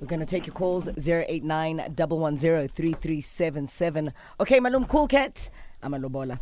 We're 0.00 0.08
going 0.08 0.20
to 0.20 0.26
take 0.26 0.46
your 0.48 0.54
calls 0.54 0.88
089 0.98 1.76
110 1.96 2.68
3377. 2.68 4.12
Okay, 4.40 4.58
Malum 4.58 4.84
Cool 4.86 5.06
Cat. 5.06 5.48
Amalobola. 5.82 6.40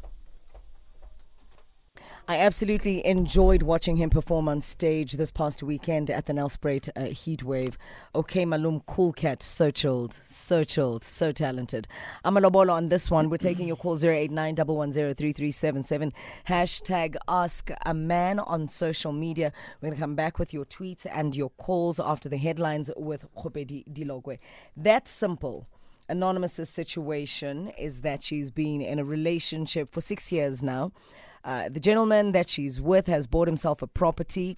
I 2.31 2.37
absolutely 2.39 3.05
enjoyed 3.05 3.65
watching 3.65 3.97
him 3.97 4.09
perform 4.09 4.49
on 4.49 4.61
stage 4.61 5.15
this 5.15 5.33
past 5.33 5.65
weekend 5.65 6.11
at 6.11 6.27
the 6.27 6.33
Nelspruit 6.33 6.89
uh, 6.95 7.07
Heat 7.07 7.43
Wave. 7.43 7.77
Okay, 8.15 8.45
Malum 8.45 8.83
Cool 8.87 9.13
Cat, 9.13 9.43
so 9.43 9.73
chilled, 9.73 10.21
so 10.23 10.63
chilled, 10.63 11.03
so 11.03 11.33
talented. 11.33 11.89
Amalobolo 12.25 12.71
on 12.71 12.89
this 12.89 13.11
one. 13.11 13.31
We're 13.31 13.39
taking 13.39 13.67
your 13.67 13.77
call 13.77 13.99
089 13.99 14.55
110 14.55 15.13
3377. 15.13 16.13
Hashtag 16.47 17.17
Ask 17.27 17.73
a 17.85 17.93
Man 17.93 18.39
on 18.39 18.69
social 18.69 19.11
media. 19.11 19.53
We're 19.81 19.89
going 19.89 19.97
to 19.97 20.01
come 20.01 20.15
back 20.15 20.39
with 20.39 20.55
your 20.55 20.67
tweets 20.67 21.07
and 21.13 21.35
your 21.35 21.51
calls 21.51 21.99
after 21.99 22.29
the 22.29 22.39
headlines 22.39 22.93
with 22.97 23.25
Khopedi 23.35 23.93
Dilogwe. 23.93 24.39
That's 24.77 25.11
simple. 25.11 25.67
Anonymous's 26.09 26.71
situation 26.71 27.73
is 27.77 28.03
that 28.03 28.23
she's 28.23 28.53
been 28.53 28.81
in 28.81 29.01
a 29.01 29.05
relationship 29.05 29.91
for 29.91 30.01
six 30.01 30.31
years 30.31 30.63
now. 30.63 30.93
Uh, 31.43 31.69
the 31.69 31.81
gentleman 31.81 32.33
that 32.33 32.51
she's 32.51 32.81
with 32.81 33.07
has 33.07 33.27
bought 33.27 33.49
himself 33.49 33.81
a 33.83 33.87
property, 33.87 34.55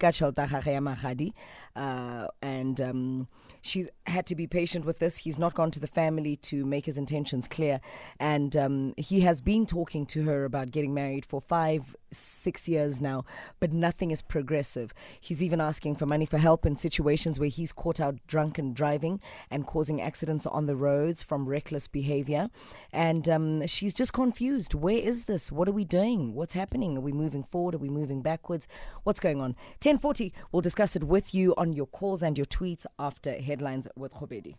uh, 1.75 2.27
and 2.41 2.81
um, 2.81 3.27
she's 3.61 3.87
had 4.05 4.25
to 4.25 4.35
be 4.35 4.47
patient 4.47 4.83
with 4.85 4.99
this. 4.99 5.19
He's 5.19 5.39
not 5.39 5.53
gone 5.53 5.71
to 5.71 5.79
the 5.79 5.87
family 5.87 6.35
to 6.37 6.65
make 6.65 6.85
his 6.85 6.97
intentions 6.97 7.47
clear, 7.47 7.79
and 8.19 8.55
um, 8.57 8.93
he 8.97 9.21
has 9.21 9.41
been 9.41 9.65
talking 9.65 10.05
to 10.07 10.23
her 10.23 10.43
about 10.43 10.71
getting 10.71 10.93
married 10.93 11.25
for 11.25 11.39
five, 11.39 11.95
six 12.17 12.67
years 12.67 13.01
now, 13.01 13.25
but 13.59 13.71
nothing 13.71 14.11
is 14.11 14.21
progressive. 14.21 14.93
He's 15.19 15.43
even 15.43 15.59
asking 15.59 15.95
for 15.95 16.05
money 16.05 16.25
for 16.25 16.37
help 16.37 16.65
in 16.65 16.75
situations 16.75 17.39
where 17.39 17.49
he's 17.49 17.71
caught 17.71 17.99
out 17.99 18.15
drunk 18.27 18.57
and 18.57 18.75
driving 18.75 19.19
and 19.49 19.67
causing 19.67 20.01
accidents 20.01 20.45
on 20.45 20.65
the 20.65 20.75
roads 20.75 21.21
from 21.23 21.47
reckless 21.47 21.87
behavior. 21.87 22.49
And 22.91 23.27
um, 23.27 23.67
she's 23.67 23.93
just 23.93 24.13
confused. 24.13 24.73
Where 24.73 24.97
is 24.97 25.25
this? 25.25 25.51
What 25.51 25.67
are 25.67 25.73
we 25.73 25.85
doing? 25.85 26.33
What's 26.33 26.53
happening? 26.53 26.97
Are 26.97 27.01
we 27.01 27.11
moving 27.11 27.43
forward? 27.43 27.75
Are 27.75 27.79
we 27.79 27.89
moving 27.89 28.21
backwards? 28.21 28.67
What's 29.03 29.19
going 29.19 29.41
on? 29.41 29.55
1040, 29.81 30.33
we'll 30.51 30.61
discuss 30.61 30.95
it 30.95 31.03
with 31.03 31.33
you 31.33 31.53
on 31.57 31.73
your 31.73 31.87
calls 31.87 32.23
and 32.23 32.37
your 32.37 32.45
tweets 32.45 32.85
after 32.99 33.33
headlines 33.33 33.87
with 33.95 34.13
Khobedi. 34.13 34.55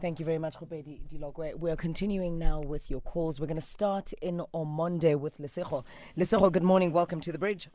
Thank 0.00 0.20
you 0.20 0.24
very 0.24 0.38
much, 0.38 0.54
Dilogwe. 0.56 1.56
We're 1.56 1.74
continuing 1.74 2.38
now 2.38 2.60
with 2.60 2.88
your 2.88 3.00
calls. 3.00 3.40
We're 3.40 3.48
going 3.48 3.60
to 3.60 3.66
start 3.66 4.12
in 4.22 4.40
Omonde 4.54 5.18
with 5.18 5.36
Lesego. 5.38 5.82
Lesego, 6.16 6.52
good 6.52 6.62
morning. 6.62 6.92
Welcome 6.92 7.20
to 7.22 7.32
the 7.32 7.38
bridge. 7.38 7.68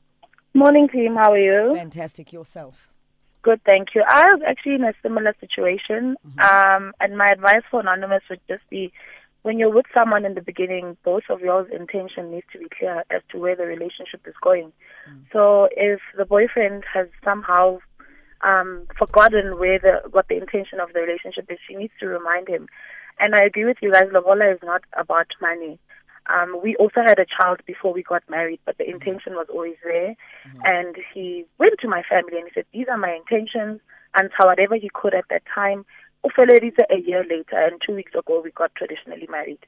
Morning, 0.53 0.87
team. 0.87 1.15
How 1.15 1.33
are 1.33 1.37
you? 1.37 1.75
Fantastic. 1.75 2.31
Yourself. 2.31 2.93
Good, 3.41 3.59
thank 3.65 3.89
you. 3.93 4.05
I 4.07 4.21
was 4.33 4.41
actually 4.47 4.75
in 4.75 4.85
a 4.85 4.93
similar 5.03 5.35
situation, 5.41 6.15
um, 6.41 6.93
and 7.01 7.17
my 7.17 7.27
advice 7.27 7.63
for 7.69 7.81
Anonymous 7.81 8.23
would 8.29 8.39
just 8.47 8.63
be 8.69 8.93
when 9.41 9.59
you're 9.59 9.69
with 9.69 9.85
someone 9.93 10.23
in 10.23 10.35
the 10.35 10.41
beginning, 10.41 10.95
both 11.03 11.23
of 11.29 11.41
y'all's 11.41 11.67
intention 11.69 12.31
needs 12.31 12.45
to 12.53 12.59
be 12.59 12.67
clear 12.79 13.03
as 13.11 13.21
to 13.31 13.37
where 13.37 13.57
the 13.57 13.65
relationship 13.65 14.21
is 14.25 14.33
going. 14.41 14.71
So 15.33 15.67
if 15.75 15.99
the 16.17 16.23
boyfriend 16.23 16.85
has 16.93 17.07
somehow 17.25 17.79
um, 18.43 18.87
forgotten 18.97 19.57
where 19.57 19.79
the 19.79 20.01
what 20.11 20.27
the 20.27 20.37
intention 20.37 20.79
of 20.79 20.93
the 20.93 21.01
relationship 21.01 21.45
is, 21.49 21.57
she 21.67 21.75
needs 21.75 21.93
to 21.99 22.07
remind 22.07 22.47
him. 22.47 22.67
And 23.19 23.35
I 23.35 23.43
agree 23.43 23.65
with 23.65 23.77
you 23.81 23.91
guys. 23.91 24.09
Lobola 24.11 24.53
is 24.53 24.59
not 24.63 24.81
about 24.97 25.27
money. 25.41 25.79
Um, 26.27 26.59
we 26.63 26.75
also 26.77 27.01
had 27.05 27.19
a 27.19 27.25
child 27.25 27.59
before 27.65 27.93
we 27.93 28.01
got 28.01 28.23
married, 28.29 28.59
but 28.65 28.77
the 28.77 28.89
intention 28.89 29.33
was 29.33 29.47
always 29.51 29.75
there. 29.83 30.15
And 30.63 30.95
he 31.13 31.45
went 31.59 31.73
to 31.81 31.87
my 31.87 32.01
family 32.09 32.37
and 32.37 32.47
he 32.47 32.53
said, 32.53 32.65
"These 32.71 32.87
are 32.89 32.97
my 32.97 33.13
intentions." 33.13 33.81
And 34.15 34.29
whatever 34.37 34.75
he 34.75 34.89
could 34.93 35.15
at 35.15 35.25
that 35.29 35.43
time. 35.53 35.85
Ufelelisa 36.25 36.83
a 36.89 36.99
year 36.99 37.23
later, 37.23 37.57
and 37.57 37.81
two 37.85 37.93
weeks 37.95 38.13
ago 38.15 38.41
we 38.43 38.51
got 38.51 38.73
traditionally 38.75 39.27
married. 39.29 39.59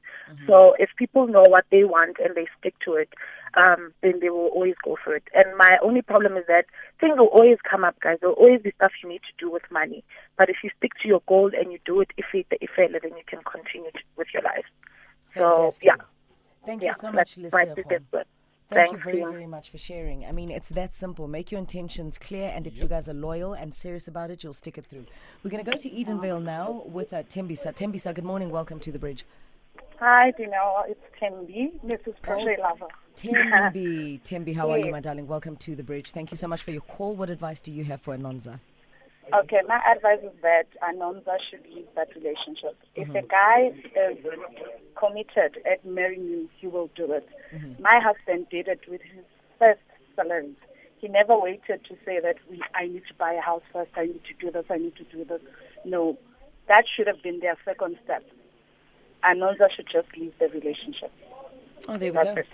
So 0.48 0.76
if 0.80 0.90
people 0.98 1.28
know 1.28 1.44
what 1.48 1.66
they 1.70 1.84
want 1.84 2.18
and 2.24 2.34
they 2.36 2.48
stick 2.60 2.76
to 2.86 2.94
it, 2.94 3.10
um, 3.56 3.94
then 4.02 4.20
they 4.22 4.30
will 4.30 4.48
always 4.48 4.76
go 4.84 4.98
for 5.04 5.16
it. 5.16 5.24
And 5.34 5.58
my 5.58 5.78
only 5.82 6.02
problem 6.02 6.38
is 6.38 6.46
that 6.48 6.66
things 7.00 7.18
will 7.18 7.28
always 7.28 7.58
come 7.70 7.84
up, 7.84 8.00
guys. 8.00 8.18
There 8.22 8.30
will 8.30 8.38
always 8.38 8.62
be 8.62 8.72
stuff 8.76 8.92
you 9.04 9.10
need 9.10 9.22
to 9.22 9.46
do 9.46 9.52
with 9.52 9.64
money. 9.72 10.04
But 10.38 10.50
if 10.50 10.58
you 10.64 10.70
stick 10.78 10.92
to 11.02 11.08
your 11.08 11.22
goal 11.28 11.52
and 11.58 11.72
you 11.72 11.80
do 11.86 12.02
it, 12.02 12.12
if 12.18 12.26
it, 12.34 12.48
if 12.62 12.72
it, 12.78 12.92
then 13.02 13.18
you 13.18 13.24
can 13.28 13.40
continue 13.44 13.92
to, 13.92 14.00
with 14.18 14.28
your 14.34 14.44
life. 14.44 14.66
So 15.36 15.72
yeah, 15.82 15.96
Thank 16.66 16.82
yeah, 16.82 16.90
you 16.90 16.94
so 16.96 17.12
much, 17.12 17.36
that's 17.36 17.54
my 18.70 18.78
Lesego. 18.78 18.80
biggest 18.80 19.06
word. 19.06 19.06
Thank 19.06 19.06
you 19.06 19.12
very, 19.12 19.18
team. 19.18 19.32
very 19.32 19.48
much 19.48 19.70
for 19.70 19.78
sharing. 19.78 20.26
I 20.26 20.32
mean, 20.32 20.52
it's 20.52 20.70
that 20.70 20.94
simple. 20.94 21.28
Make 21.28 21.52
your 21.52 21.60
intentions 21.60 22.18
clear, 22.18 22.52
and 22.54 22.68
if 22.68 22.78
you 22.78 22.88
guys 22.88 23.08
are 23.10 23.14
loyal 23.14 23.54
and 23.54 23.74
serious 23.74 24.08
about 24.08 24.32
it, 24.32 24.44
you'll 24.44 24.54
stick 24.54 24.78
it 24.78 24.86
through. 24.86 25.06
We're 25.44 25.52
going 25.52 25.64
to 25.64 25.72
go 25.72 25.78
to 25.78 25.90
Edenvale 25.90 26.42
now 26.44 26.84
with 26.86 27.14
uh, 27.14 27.24
Tembisa. 27.24 27.74
Tembisa, 27.74 28.14
good 28.14 28.26
morning. 28.26 28.50
Welcome 28.50 28.80
to 28.82 28.92
the 28.92 29.00
bridge. 29.00 29.26
Hi, 30.00 30.32
Dino. 30.32 30.84
It's 30.88 31.00
Tembi. 31.22 31.80
This 31.84 32.02
is 32.06 32.14
Portrait 32.22 32.60
Lover. 32.60 32.88
Tembi, 33.16 34.20
Tembi, 34.24 34.56
how 34.56 34.70
are 34.72 34.78
you, 34.78 34.92
my 34.92 35.00
darling? 35.00 35.26
Welcome 35.28 35.56
to 35.58 35.76
the 35.76 35.84
bridge. 35.84 36.12
Thank 36.12 36.32
you 36.32 36.38
so 36.38 36.48
much 36.48 36.62
for 36.62 36.72
your 36.72 36.82
call. 36.82 37.16
What 37.16 37.30
advice 37.30 37.62
do 37.62 37.72
you 37.72 37.86
have 37.86 38.02
for 38.02 38.16
Anonza? 38.16 38.60
Okay, 39.34 39.62
my 39.68 39.82
advice 39.92 40.20
is 40.24 40.40
that 40.44 40.68
Anonza 40.84 41.38
should 41.50 41.64
leave 41.74 41.88
that 41.96 42.10
relationship. 42.16 42.78
If 42.96 43.08
mm-hmm. 43.08 43.18
a 43.18 43.22
guy 43.24 43.72
is 43.96 44.18
committed 44.98 45.58
at 45.70 45.84
marrying 45.86 46.26
you, 46.26 46.50
he 46.60 46.68
will 46.68 46.90
do 46.96 47.12
it. 47.12 47.28
Mm-hmm. 47.54 47.82
My 47.82 48.00
husband 48.04 48.48
did 48.52 48.68
it 48.68 48.82
with 48.88 49.02
his 49.02 49.26
first 49.58 49.80
salary. 50.16 50.52
He 51.00 51.08
never 51.08 51.38
waited 51.38 51.84
to 51.86 51.96
say 52.06 52.20
that 52.20 52.36
we, 52.50 52.62
I 52.74 52.88
need 52.88 53.04
to 53.08 53.14
buy 53.18 53.34
a 53.34 53.42
house 53.42 53.64
first, 53.74 53.92
I 53.96 54.06
need 54.06 54.22
to 54.26 54.34
do 54.40 54.52
this, 54.52 54.66
I 54.70 54.78
need 54.78 54.96
to 54.98 55.04
do 55.04 55.26
this. 55.26 55.42
No, 55.84 56.18
that 56.68 56.86
should 56.96 57.08
have 57.08 57.22
been 57.24 57.40
their 57.40 57.58
second 57.66 57.98
step. 58.04 58.24
Anonza 59.24 59.70
should 59.76 59.88
just 59.92 60.08
leave 60.18 60.34
the 60.40 60.48
relationship. 60.50 61.12
Oh, 61.88 61.98
there 61.98 62.12
we 62.12 62.16
That's 62.18 62.30
go. 62.30 62.42
it. 62.42 62.48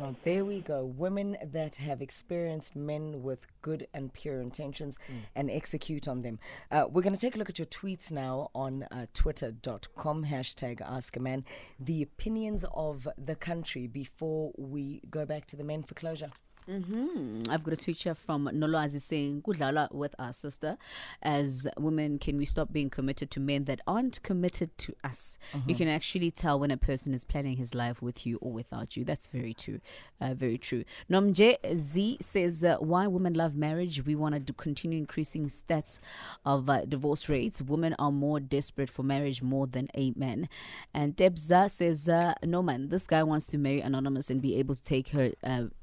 Oh, 0.00 0.14
there 0.22 0.44
we 0.44 0.60
go. 0.60 0.84
Women 0.84 1.36
that 1.42 1.76
have 1.76 2.00
experienced 2.00 2.76
men 2.76 3.22
with 3.22 3.46
good 3.62 3.88
and 3.92 4.12
pure 4.12 4.40
intentions 4.40 4.96
and 5.34 5.50
execute 5.50 6.06
on 6.06 6.22
them. 6.22 6.38
Uh, 6.70 6.84
we're 6.88 7.02
going 7.02 7.14
to 7.14 7.20
take 7.20 7.34
a 7.34 7.38
look 7.38 7.50
at 7.50 7.58
your 7.58 7.66
tweets 7.66 8.12
now 8.12 8.48
on 8.54 8.84
uh, 8.84 9.06
twitter.com, 9.12 10.26
hashtag 10.26 10.80
Ask 10.80 11.16
a 11.16 11.20
Man. 11.20 11.44
The 11.80 12.02
opinions 12.02 12.64
of 12.72 13.08
the 13.18 13.34
country 13.34 13.88
before 13.88 14.52
we 14.56 15.00
go 15.10 15.26
back 15.26 15.46
to 15.46 15.56
the 15.56 15.64
men 15.64 15.82
for 15.82 15.94
closure. 15.94 16.30
Hmm 16.68 17.42
I've 17.48 17.64
got 17.64 17.72
a 17.72 17.76
tweet 17.76 18.02
here 18.02 18.14
from 18.14 18.46
Noloazi 18.52 19.00
saying, 19.00 19.40
Good 19.40 19.56
Kudlala 19.56 19.90
with 19.92 20.14
our 20.18 20.32
sister. 20.34 20.76
As 21.22 21.66
women, 21.78 22.18
can 22.18 22.36
we 22.36 22.44
stop 22.44 22.72
being 22.72 22.90
committed 22.90 23.30
to 23.32 23.40
men 23.40 23.64
that 23.64 23.80
aren't 23.86 24.22
committed 24.22 24.76
to 24.78 24.94
us? 25.02 25.38
You 25.66 25.74
can 25.74 25.88
actually 25.88 26.30
tell 26.30 26.60
when 26.60 26.70
a 26.70 26.76
person 26.76 27.14
is 27.14 27.24
planning 27.24 27.56
his 27.56 27.74
life 27.74 28.02
with 28.02 28.26
you 28.26 28.36
or 28.42 28.52
without 28.52 28.96
you. 28.96 29.04
That's 29.04 29.28
very 29.28 29.54
true. 29.54 29.80
Uh, 30.20 30.34
very 30.34 30.58
true. 30.58 30.84
Nomje 31.10 31.56
Z 31.76 32.18
says, 32.20 32.62
uh, 32.64 32.76
Why 32.80 33.06
women 33.06 33.32
love 33.34 33.54
marriage? 33.56 34.04
We 34.04 34.14
want 34.14 34.46
to 34.46 34.52
continue 34.52 34.98
increasing 34.98 35.46
stats 35.46 36.00
of 36.44 36.68
uh, 36.68 36.84
divorce 36.84 37.28
rates. 37.30 37.62
Women 37.62 37.94
are 37.98 38.12
more 38.12 38.40
desperate 38.40 38.90
for 38.90 39.02
marriage 39.02 39.42
more 39.42 39.66
than 39.66 39.88
a 39.94 40.12
man. 40.16 40.48
And 40.92 41.16
Debza 41.16 41.70
says, 41.70 42.08
uh, 42.08 42.34
No 42.44 42.62
man, 42.62 42.88
this 42.90 43.06
guy 43.06 43.22
wants 43.22 43.46
to 43.46 43.58
marry 43.58 43.80
Anonymous 43.80 44.28
and 44.28 44.42
be 44.42 44.56
able 44.56 44.74
to 44.74 44.82
take 44.82 45.08
her. 45.10 45.32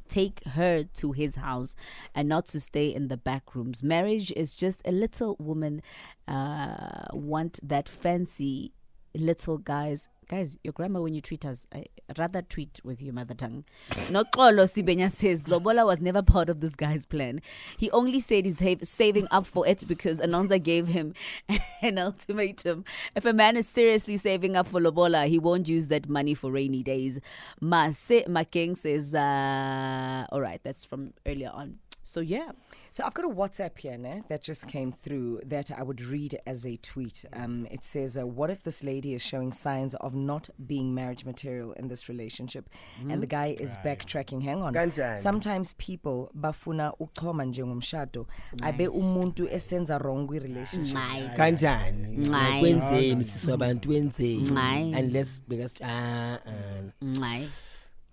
Take 0.07 0.43
her 0.45 0.83
to 0.83 1.11
his 1.11 1.35
house 1.35 1.75
and 2.13 2.29
not 2.29 2.45
to 2.47 2.59
stay 2.59 2.93
in 2.93 3.07
the 3.07 3.17
back 3.17 3.55
rooms. 3.55 3.83
Marriage 3.83 4.31
is 4.35 4.55
just 4.55 4.81
a 4.85 4.91
little 4.91 5.35
woman 5.39 5.81
uh, 6.27 7.07
want 7.11 7.59
that 7.63 7.89
fancy 7.89 8.71
little 9.13 9.57
guys. 9.57 10.09
Guys, 10.27 10.57
your 10.63 10.71
grandma 10.71 11.01
when 11.01 11.13
you 11.13 11.21
tweet 11.21 11.45
us, 11.45 11.67
I 11.71 11.85
rather 12.17 12.41
tweet 12.41 12.79
with 12.83 12.99
your 12.99 13.13
mother 13.13 13.35
tongue. 13.35 13.63
Noxolo 14.09 14.65
Sibenya 14.65 15.11
says 15.11 15.45
Lobola 15.45 15.85
was 15.85 16.01
never 16.01 16.23
part 16.23 16.49
of 16.49 16.61
this 16.61 16.73
guy's 16.75 17.05
plan. 17.05 17.41
He 17.77 17.91
only 17.91 18.19
said 18.19 18.45
he's 18.45 18.63
saving 18.89 19.27
up 19.29 19.45
for 19.45 19.67
it 19.67 19.87
because 19.87 20.19
Anonza 20.19 20.61
gave 20.61 20.87
him 20.87 21.13
an 21.83 21.99
ultimatum. 21.99 22.85
If 23.15 23.25
a 23.25 23.33
man 23.33 23.55
is 23.55 23.67
seriously 23.67 24.17
saving 24.17 24.55
up 24.55 24.67
for 24.67 24.81
Lobola, 24.81 25.27
he 25.27 25.37
won't 25.37 25.67
use 25.67 25.89
that 25.89 26.09
money 26.09 26.33
for 26.33 26.51
rainy 26.51 26.81
days. 26.81 27.19
Mase 27.61 28.23
Makeng 28.27 28.75
says, 28.75 29.13
uh, 29.13 30.25
all 30.31 30.41
right, 30.41 30.59
that's 30.63 30.85
from 30.85 31.13
earlier 31.27 31.51
on. 31.53 31.77
So 32.03 32.19
yeah, 32.19 32.51
So 32.95 33.03
I've 33.03 33.13
got 33.13 33.25
a 33.25 33.27
WhatsApp 33.27 33.77
here 33.77 33.97
ne, 33.97 34.21
that 34.29 34.41
just 34.41 34.69
came 34.69 34.93
through 34.93 35.41
that 35.47 35.69
I 35.69 35.83
would 35.83 35.99
read 36.01 36.39
as 36.47 36.65
a 36.65 36.77
tweet. 36.77 37.25
Um, 37.33 37.67
it 37.69 37.83
says, 37.83 38.15
uh, 38.17 38.25
"What 38.25 38.49
if 38.49 38.63
this 38.63 38.85
lady 38.85 39.13
is 39.13 39.21
showing 39.21 39.51
signs 39.51 39.95
of 39.95 40.15
not 40.15 40.49
being 40.65 40.95
marriage 40.95 41.25
material 41.25 41.73
in 41.73 41.89
this 41.89 42.07
relationship, 42.07 42.69
and 43.09 43.21
the 43.21 43.27
guy 43.27 43.57
is 43.59 43.75
backtracking? 43.83 44.43
Hang 44.43 44.61
on. 44.61 44.73
Kanjani? 44.73 45.17
Sometimes 45.17 45.73
people 45.73 46.31
bafuna 46.33 46.93
ukuxhoma 46.97 47.45
njengomshado 47.45 48.27
abe 48.63 48.87
umuntu 48.87 49.49
esenza 49.51 49.97
wrong 49.99 50.25
kwi-relationship. 50.27 50.95
Ngqayi. 50.97 51.35
kanjani 51.35 52.17
Ngqayi. 52.17 52.59
kwenzeni 52.59 53.23
sisobantu 53.23 53.89
wenzeni 53.89 54.49
Ngqayi. 54.49 54.95
unless 54.95 55.39
because 55.39 55.73
ah 55.83 56.39
ah. 56.45 57.41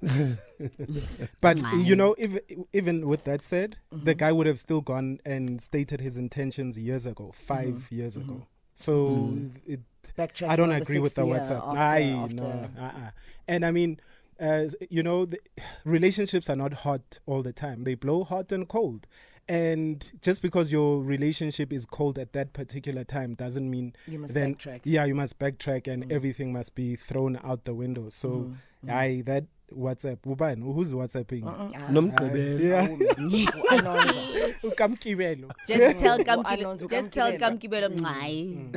But 1.40 1.58
you 1.84 1.96
know, 1.96 2.14
if, 2.18 2.38
even 2.72 3.06
with 3.08 3.24
that 3.24 3.42
said, 3.42 3.76
Mm-hmm. 3.92 4.04
the 4.04 4.14
guy 4.14 4.32
would 4.32 4.46
have 4.46 4.58
still 4.58 4.80
gone 4.80 5.20
and 5.24 5.60
stated 5.60 6.00
his 6.00 6.16
intentions 6.16 6.78
years 6.78 7.06
ago, 7.06 7.32
5 7.34 7.66
Mm-hmm. 7.66 7.94
years 7.94 8.16
ago. 8.16 8.46
So 8.74 9.38
it, 9.66 9.80
I 10.46 10.56
don't 10.56 10.72
agree 10.72 10.98
with 10.98 11.14
the 11.14 11.22
WhatsApp. 11.22 11.62
after- 11.66 11.78
Aye, 11.78 12.02
after- 12.24 12.34
no, 12.36 12.68
uh-uh. 12.78 13.10
And 13.46 13.64
I 13.66 13.70
mean, 13.70 14.00
uh, 14.40 14.64
you 14.90 15.02
know, 15.02 15.26
the, 15.26 15.38
relationships 15.84 16.48
are 16.50 16.56
not 16.56 16.72
hot 16.72 17.18
all 17.26 17.42
the 17.42 17.52
time. 17.52 17.84
They 17.84 17.94
blow 17.94 18.24
hot 18.24 18.50
and 18.50 18.66
cold. 18.68 19.06
And 19.48 20.10
just 20.22 20.40
because 20.40 20.72
your 20.72 21.02
relationship 21.02 21.72
is 21.72 21.84
cold 21.84 22.18
at 22.18 22.32
that 22.32 22.52
particular 22.52 23.04
time 23.04 23.34
doesn't 23.34 23.68
mean 23.68 23.94
You 24.06 24.20
must 24.20 24.34
then 24.34 24.54
backtrack. 24.54 24.80
yeah, 24.84 25.04
you 25.04 25.14
must 25.14 25.38
backtrack 25.38 25.86
and 25.92 26.04
Mm. 26.06 26.12
everything 26.12 26.52
must 26.52 26.74
be 26.74 26.96
thrown 26.96 27.38
out 27.44 27.64
the 27.64 27.74
window. 27.74 28.08
So, 28.08 28.28
Mm-hmm. 28.30 29.24
that 29.24 29.44
WhatsApp. 29.76 30.18
Ubani, 30.26 30.62
who's 30.62 30.92
WhatsApping? 30.92 31.44
Ah, 31.46 31.90
nomgqibelo 31.90 32.61
Yeah. 32.70 32.88
Ukamkibelo. 34.64 35.50
Just 35.66 36.00
tell 36.00 36.18
Uanonza 36.18 36.24
Kamkibelo. 36.24 36.90
Just 36.90 37.11
tell 37.12 37.32
ukamkibelo. 37.32 37.88
Kamkibelo. 37.88 37.88
Ngqayi. 37.90 38.70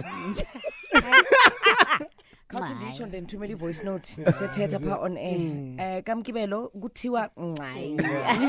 khawuthi 2.48 2.74
Ngqayi. 2.74 2.86
nditsho 2.86 3.06
ndinithumela 3.06 3.52
i-voice 3.54 3.84
note 3.86 4.22
ndisethetha 4.22 4.80
phaa 4.80 4.98
on 4.98 5.18
air 5.18 5.36
um 5.38 6.02
kamkibelo 6.04 6.68
kuthiwa 6.70 7.30
ngcayi 7.40 7.98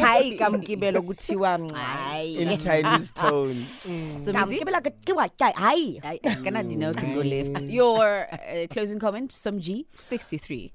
hayi 0.01 0.37
kamkibelo 0.39 1.03
kuthiwa 1.03 1.59
ngcayi 1.59 2.35
in 2.35 2.59
Chinese 2.59 3.13
tone 3.15 3.55
Somizi, 3.55 4.33
kamkibelo 4.33 4.81
kuthiwa 4.81 5.29
cai 5.29 5.53
hayi 5.53 6.01
I, 6.05 6.21
I 6.25 6.35
cannot 6.45 6.67
deny 6.69 6.93
can 6.93 7.15
go 7.15 7.21
left. 7.23 7.63
Your 7.65 8.27
uh, 8.33 8.67
closing 8.71 8.99
comment, 9.01 9.33
some 9.33 9.61
G, 9.61 9.87
63. 9.95 10.73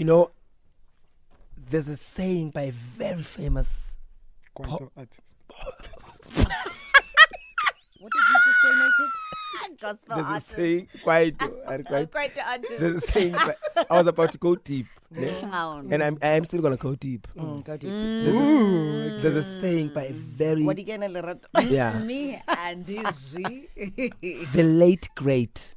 You 0.00 0.06
know 0.06 0.30
there's 1.70 1.88
a 1.88 1.96
saying 1.96 2.50
by 2.50 2.62
a 2.62 2.72
very 2.72 3.22
famous. 3.22 3.94
Quantum 4.54 4.90
artist. 4.96 5.36
What 8.00 8.10
did 8.12 8.22
you 8.30 8.38
just 8.46 8.60
say, 8.62 8.72
naked? 8.80 9.78
Gospel 9.80 10.16
There's 10.16 10.42
a 10.42 10.46
saying 10.56 10.88
quite, 11.02 11.38
quite 11.66 12.10
Quite 12.10 12.34
the 12.34 12.48
artist. 12.48 12.78
There's 12.80 13.02
a 13.02 13.06
saying. 13.06 13.32
by- 13.32 13.56
I 13.90 13.98
was 13.98 14.06
about 14.06 14.32
to 14.32 14.38
go 14.38 14.54
deep, 14.56 14.86
ne? 15.10 15.30
Clown. 15.38 15.92
and 15.92 16.02
I'm 16.02 16.16
I'm 16.22 16.44
still 16.46 16.62
gonna 16.62 16.78
go 16.78 16.94
deep. 16.94 17.28
Mm, 17.36 17.62
go 17.62 17.76
deep. 17.76 17.90
There's, 17.90 18.36
a, 18.36 19.20
there's 19.22 19.44
a 19.44 19.60
saying 19.60 19.88
by 19.92 20.04
a 20.04 20.12
very 20.14 20.62
What 20.64 20.78
are 20.78 20.80
you 20.80 20.86
gonna 20.86 21.08
let 21.10 21.44
yeah 21.68 21.98
Me 21.98 22.40
and 22.48 22.86
this 22.86 23.34
G. 23.34 23.68
the 24.54 24.62
late 24.62 25.08
great 25.14 25.74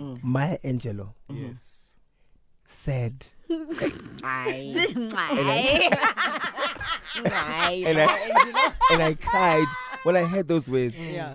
Mm. 0.00 0.20
Maya 0.22 0.56
Angelou 0.64 1.12
Yes. 1.28 1.96
Said, 2.70 3.26
Aye. 3.50 4.74
and 7.86 7.98
I 7.98 8.72
and 8.92 9.02
I 9.02 9.14
cried 9.14 9.66
when 10.04 10.16
I 10.16 10.24
heard 10.24 10.48
those 10.48 10.68
words. 10.68 10.94
Yeah. 10.96 11.34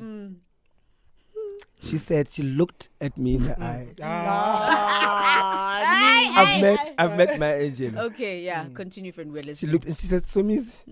She 1.81 1.97
said 1.97 2.29
she 2.29 2.43
looked 2.43 2.89
at 3.01 3.17
me 3.17 3.35
in 3.35 3.43
the 3.43 3.61
eye. 3.61 3.87
Ah, 4.01 5.81
I've 6.37 6.61
met 6.61 6.93
I've 6.97 7.17
met 7.17 7.37
Maya 7.39 7.59
Angelou. 7.69 7.97
Okay, 8.13 8.41
yeah. 8.43 8.67
Continue, 8.73 9.11
friend. 9.11 9.33
We're 9.33 9.53
She 9.55 9.67
looked 9.67 9.85
and 9.85 9.97
she 9.97 10.07
said, 10.07 10.23
"Somis, 10.25 10.83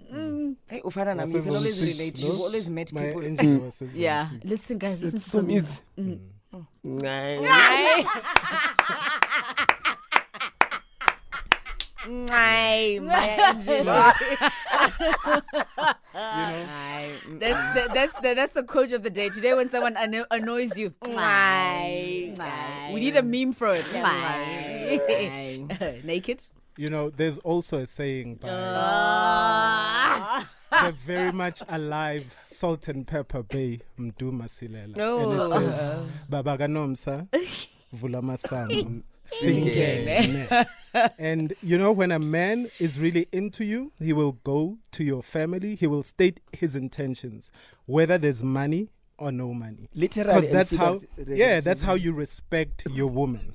Hey, 0.70 0.82
Ufana, 0.82 1.16
That's 1.18 1.32
you 1.34 1.42
can 1.42 1.52
a 1.54 1.56
always 1.58 1.78
six, 1.80 1.98
relate. 1.98 2.20
no? 2.22 2.28
You've 2.28 2.42
always 2.42 2.70
met 2.70 2.92
My 2.92 3.06
people. 3.06 3.24
angel 3.24 3.60
was 3.60 3.82
Yeah. 3.98 4.28
Listen, 4.44 4.78
guys. 4.80 4.98
she 5.00 5.06
Listen 5.06 5.20
said, 5.20 5.24
to 5.24 5.30
some. 5.30 5.46
Somis." 5.48 5.82
Mm. 5.98 6.20
Nah. 6.84 7.38
Aye, 12.04 13.00
Maya 13.02 13.54
Angelou. 13.54 14.12
Aye. 16.14 17.14
That's 17.40 17.74
that, 17.76 17.94
that's 17.94 18.14
that, 18.22 18.36
that's 18.36 18.54
the 18.54 18.64
quote 18.64 18.92
of 18.94 19.04
the 19.04 19.10
day 19.10 19.30
today. 19.30 19.54
When 19.54 19.70
someone 19.70 19.98
anno- 19.98 20.26
annoys 20.32 20.78
you, 20.78 20.94
Aye. 21.04 22.34
Aye. 22.40 22.92
we 22.94 23.00
need 23.00 23.16
a 23.16 23.24
meme 23.24 23.54
for 23.54 23.70
it. 23.70 23.86
Aye. 23.96 26.02
Naked. 26.04 26.44
You 26.78 26.90
know, 26.90 27.10
there's 27.10 27.38
also 27.40 27.80
a 27.80 27.86
saying 27.86 28.36
by 28.36 28.50
Ah. 28.50 30.50
the 30.86 30.92
very 31.06 31.32
much 31.32 31.62
alive 31.70 32.26
Salt 32.48 32.88
and 32.88 33.06
Pepper 33.06 33.44
Bay 33.44 33.80
Mduma 34.00 34.46
Silela. 34.48 34.96
Oh. 34.98 35.32
And 35.32 35.42
it 35.42 35.50
says, 35.76 36.06
Baba 36.30 36.58
Ganomsa, 36.58 37.28
Vula 37.96 38.22
Masango, 38.24 39.04
Singene. 39.26 40.68
And 41.18 41.54
you 41.64 41.78
know, 41.78 41.94
when 41.94 42.12
a 42.12 42.20
man 42.20 42.70
is 42.78 43.00
really 43.00 43.26
into 43.32 43.64
you, 43.64 43.94
he 43.98 44.12
will 44.12 44.34
go 44.44 44.78
to 44.92 45.06
your 45.06 45.24
family, 45.24 45.76
he 45.76 45.88
will 45.88 46.04
state 46.04 46.42
his 46.52 46.76
intentions, 46.76 47.50
whether 47.86 48.18
there's 48.18 48.44
money 48.44 48.90
or 49.18 49.32
no 49.32 49.54
money. 49.54 49.88
Literally, 49.94 50.28
Because 50.28 50.50
that's 50.50 50.72
how, 50.72 51.00
yeah, 51.18 51.62
that's 51.62 51.82
how 51.82 51.94
you 51.94 52.12
respect 52.12 52.84
your 52.92 53.08
woman. 53.08 53.54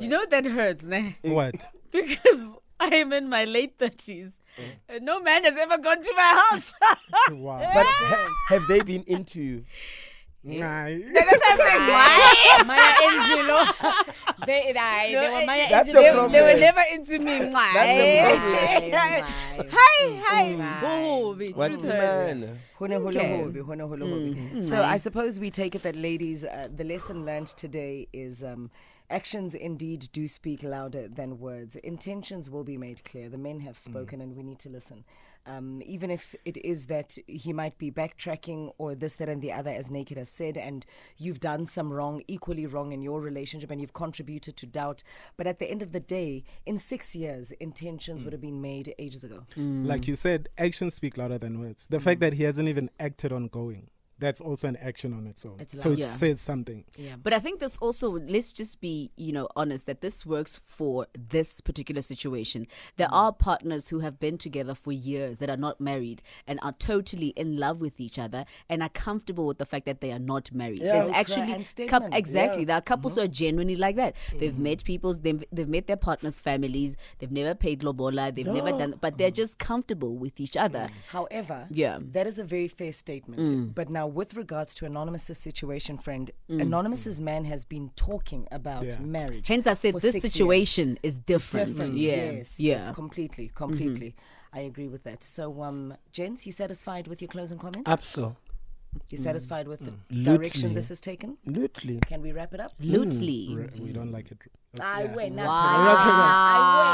You 0.00 0.08
know 0.08 0.26
that 0.26 0.44
hurts, 0.44 0.82
ne? 0.82 1.16
What? 1.22 1.68
Because 1.92 2.40
I 2.80 2.96
am 2.96 3.12
in 3.12 3.28
my 3.28 3.44
late 3.44 3.78
thirties. 3.78 4.32
And 4.88 5.04
no 5.04 5.20
man 5.20 5.44
has 5.44 5.56
ever 5.56 5.78
gone 5.78 6.02
to 6.02 6.12
my 6.16 6.44
house. 6.50 6.74
Wow. 7.30 7.58
But 7.58 7.86
ha- 7.86 8.28
have 8.48 8.66
they 8.66 8.80
been 8.80 9.04
into 9.06 9.40
you? 9.40 9.64
Eh. 10.44 10.58
Nah. 10.58 10.84
Why? 10.86 12.62
Maya 12.66 12.92
Angelou. 13.06 13.62
they, 14.46 14.72
they, 14.72 15.12
they 15.12 15.16
were 15.16 15.46
Maya 15.46 15.66
That's 15.70 15.88
Angelou. 15.88 16.26
They, 16.32 16.32
they 16.32 16.54
were 16.54 16.60
never 16.60 16.82
into 16.92 17.18
me. 17.20 17.38
That's 17.38 17.76
eh. 17.76 19.20
Hi, 19.70 20.18
hi. 20.26 20.52
The 21.38 21.52
What 21.52 21.68
truth 21.68 21.84
hurts. 21.84 22.40
man? 22.40 22.58
Hone 22.74 22.90
holo 22.90 23.08
Okay. 23.08 23.42
hobe, 23.44 23.64
hone 23.64 23.80
holo 23.80 24.06
hobe. 24.06 24.34
Mm. 24.34 24.64
So 24.64 24.82
I 24.82 24.96
mm. 24.96 25.00
suppose 25.00 25.38
we 25.38 25.50
take 25.50 25.76
it 25.76 25.82
that 25.84 25.94
ladies, 25.94 26.44
uh, 26.44 26.66
the 26.74 26.84
lesson 26.84 27.24
learned 27.24 27.48
today 27.48 28.08
is 28.12 28.42
um, 28.42 28.70
actions 29.12 29.54
indeed 29.54 30.08
do 30.12 30.26
speak 30.26 30.62
louder 30.62 31.06
than 31.06 31.38
words. 31.38 31.76
Intentions 31.76 32.50
will 32.50 32.64
be 32.64 32.76
made 32.76 33.04
clear. 33.04 33.28
The 33.28 33.38
men 33.38 33.60
have 33.60 33.76
hmm. 33.76 33.90
spoken, 33.90 34.20
and 34.20 34.34
we 34.36 34.42
need 34.42 34.58
to 34.60 34.68
listen. 34.68 35.04
Um, 35.44 35.82
even 35.84 36.10
if 36.10 36.36
it 36.44 36.56
is 36.58 36.86
that 36.86 37.18
he 37.26 37.52
might 37.52 37.76
be 37.76 37.90
backtracking 37.90 38.72
or 38.78 38.94
this, 38.94 39.16
that, 39.16 39.28
and 39.28 39.42
the 39.42 39.52
other, 39.52 39.70
as 39.70 39.90
Naked 39.90 40.16
has 40.16 40.28
said, 40.28 40.56
and 40.56 40.86
you've 41.18 41.40
done 41.40 41.66
some 41.66 41.92
wrong, 41.92 42.22
equally 42.28 42.66
wrong 42.66 42.92
in 42.92 43.02
your 43.02 43.20
relationship, 43.20 43.70
and 43.70 43.80
you've 43.80 43.92
contributed 43.92 44.56
to 44.56 44.66
doubt. 44.66 45.02
But 45.36 45.46
at 45.46 45.58
the 45.58 45.70
end 45.70 45.82
of 45.82 45.92
the 45.92 46.00
day, 46.00 46.44
in 46.64 46.78
six 46.78 47.14
years, 47.14 47.50
intentions 47.52 48.20
hmm. 48.20 48.24
would 48.24 48.32
have 48.32 48.42
been 48.42 48.62
made 48.62 48.94
ages 48.98 49.24
ago. 49.24 49.44
Like 49.56 50.04
hmm. 50.04 50.10
you 50.10 50.16
said, 50.16 50.48
actions 50.56 50.94
speak 50.94 51.18
louder 51.18 51.38
than 51.38 51.60
words. 51.60 51.86
The 51.90 52.00
fact 52.00 52.20
that 52.20 52.34
he 52.34 52.44
hasn't 52.44 52.68
even 52.68 52.90
acted 52.98 53.32
on 53.32 53.48
going, 53.48 53.90
that's 54.22 54.40
also 54.40 54.68
an 54.68 54.76
action 54.76 55.12
on 55.12 55.26
its 55.26 55.44
own. 55.44 55.56
It's 55.60 55.82
so 55.82 55.92
it 55.92 55.98
Yeah. 55.98 56.06
says 56.06 56.40
something. 56.40 56.84
But 57.22 57.32
I 57.32 57.38
think 57.40 57.60
this 57.60 57.76
also, 57.78 58.10
let's 58.10 58.52
just 58.52 58.80
be, 58.80 59.10
you 59.16 59.32
know, 59.32 59.48
honest 59.56 59.86
that 59.86 60.00
this 60.00 60.24
works 60.24 60.60
for 60.64 61.06
this 61.30 61.60
particular 61.60 62.02
situation. 62.02 62.66
There 62.96 63.08
Mm. 63.08 63.12
are 63.22 63.32
partners 63.32 63.88
who 63.88 63.98
have 64.00 64.18
been 64.20 64.38
together 64.38 64.74
for 64.74 64.92
years 64.92 65.38
that 65.38 65.50
are 65.50 65.56
not 65.56 65.80
married 65.80 66.22
and 66.46 66.58
are 66.62 66.72
totally 66.72 67.28
in 67.36 67.56
love 67.58 67.80
with 67.80 68.00
each 68.00 68.18
other 68.18 68.44
and 68.68 68.82
are 68.82 68.88
comfortable 68.88 69.46
with 69.46 69.58
the 69.58 69.66
fact 69.66 69.86
that 69.86 70.00
they 70.00 70.12
are 70.12 70.18
not 70.18 70.52
married. 70.52 70.80
Yeah. 70.82 70.92
There's 71.04 71.12
actually 71.12 71.52
and 71.52 72.14
exactly. 72.14 72.62
Yeah. 72.62 72.66
There 72.66 72.76
are 72.76 72.80
couples 72.80 73.14
who 73.14 73.20
Mm-hmm. 73.22 73.30
are 73.30 73.34
genuinely 73.34 73.76
like 73.76 73.96
that. 73.96 74.14
They've 74.38 74.58
met 74.58 74.84
people's, 74.84 75.20
they've, 75.20 75.42
they've 75.52 75.68
met 75.68 75.86
their 75.86 75.96
partners' 75.96 76.38
families. 76.40 76.96
They've 77.18 77.30
never 77.32 77.54
paid 77.54 77.82
lobola. 77.82 78.32
They've 78.32 78.46
never 78.46 78.70
done, 78.70 78.94
but 79.00 79.18
they're 79.18 79.30
just 79.30 79.58
comfortable 79.58 80.14
with 80.16 80.40
each 80.40 80.56
other. 80.56 80.88
However, 81.08 81.66
Yeah. 81.70 81.98
that 82.12 82.26
is 82.26 82.38
a 82.38 82.44
very 82.44 82.68
fair 82.68 82.92
statement. 82.92 83.74
But 83.74 83.90
now, 83.90 84.06
with 84.12 84.34
regards 84.34 84.74
to 84.76 84.86
Anonymous's 84.86 85.38
situation, 85.38 85.98
friend, 85.98 86.30
Anonymous's 86.48 87.20
man 87.20 87.44
has 87.46 87.64
been 87.64 87.90
talking 87.96 88.46
about 88.52 88.84
Yeah. 88.84 88.98
marriage. 88.98 89.48
Hence, 89.48 89.66
I 89.66 89.74
said 89.74 89.94
this 89.94 90.12
six 90.12 90.14
years. 90.24 90.32
situation 90.32 90.98
is 91.02 91.18
different. 91.18 91.68
Different, 91.68 91.96
Yeah. 91.96 92.32
yes, 92.32 92.60
yeah. 92.60 92.72
yes, 92.72 92.94
completely, 92.94 93.50
completely. 93.54 94.14
I 94.54 94.60
agree 94.60 94.88
with 94.88 95.02
that. 95.04 95.22
So, 95.22 95.62
um, 95.62 95.94
gents, 96.12 96.44
you 96.44 96.52
satisfied 96.52 97.08
with 97.08 97.22
your 97.22 97.28
closing 97.28 97.58
comments? 97.58 97.88
Absolutely. 97.90 98.36
You 99.10 99.18
mm. 99.18 99.22
satisfied 99.22 99.68
with 99.68 99.80
the 99.80 99.92
mm. 99.92 99.98
Lutely. 100.10 100.36
direction 100.36 100.74
this 100.74 100.88
has 100.88 101.00
taken? 101.00 101.38
Lutely. 101.44 101.98
Can 102.06 102.22
we 102.22 102.32
wrap 102.32 102.54
it 102.54 102.60
up? 102.60 102.72
Mm. 102.80 102.92
Lutely. 102.92 103.54
Re- 103.56 103.70
We 103.80 103.92
don't 103.92 104.12
like 104.12 104.30
it. 104.30 104.38
I 104.80 105.02
Yeah. 105.04 105.14
win. 105.14 105.36
Wow. 105.36 106.92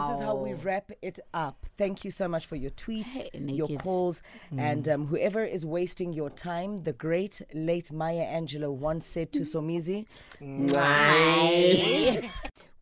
This 0.00 0.18
is 0.18 0.24
how 0.24 0.34
we 0.34 0.52
wrap 0.54 0.90
it 1.00 1.20
up. 1.32 1.64
Thank 1.78 2.04
you 2.04 2.10
so 2.10 2.26
much 2.28 2.46
for 2.46 2.56
your 2.56 2.70
tweets, 2.70 3.12
Hey, 3.12 3.30
your 3.34 3.68
naked. 3.68 3.80
calls, 3.80 4.20
and 4.56 4.88
um, 4.88 5.06
whoever 5.06 5.44
is 5.44 5.64
wasting 5.64 6.12
your 6.12 6.30
time. 6.30 6.78
The 6.78 6.92
great 6.92 7.40
late 7.54 7.92
Maya 7.92 8.26
Angelou 8.26 8.72
once 8.72 9.06
said 9.06 9.32
to 9.34 9.40
Somizi, 9.40 10.06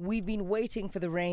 We've 0.01 0.27
been 0.27 0.49
waiting 0.49 0.89
for 0.89 0.99
the 0.99 1.09
rain. 1.09 1.33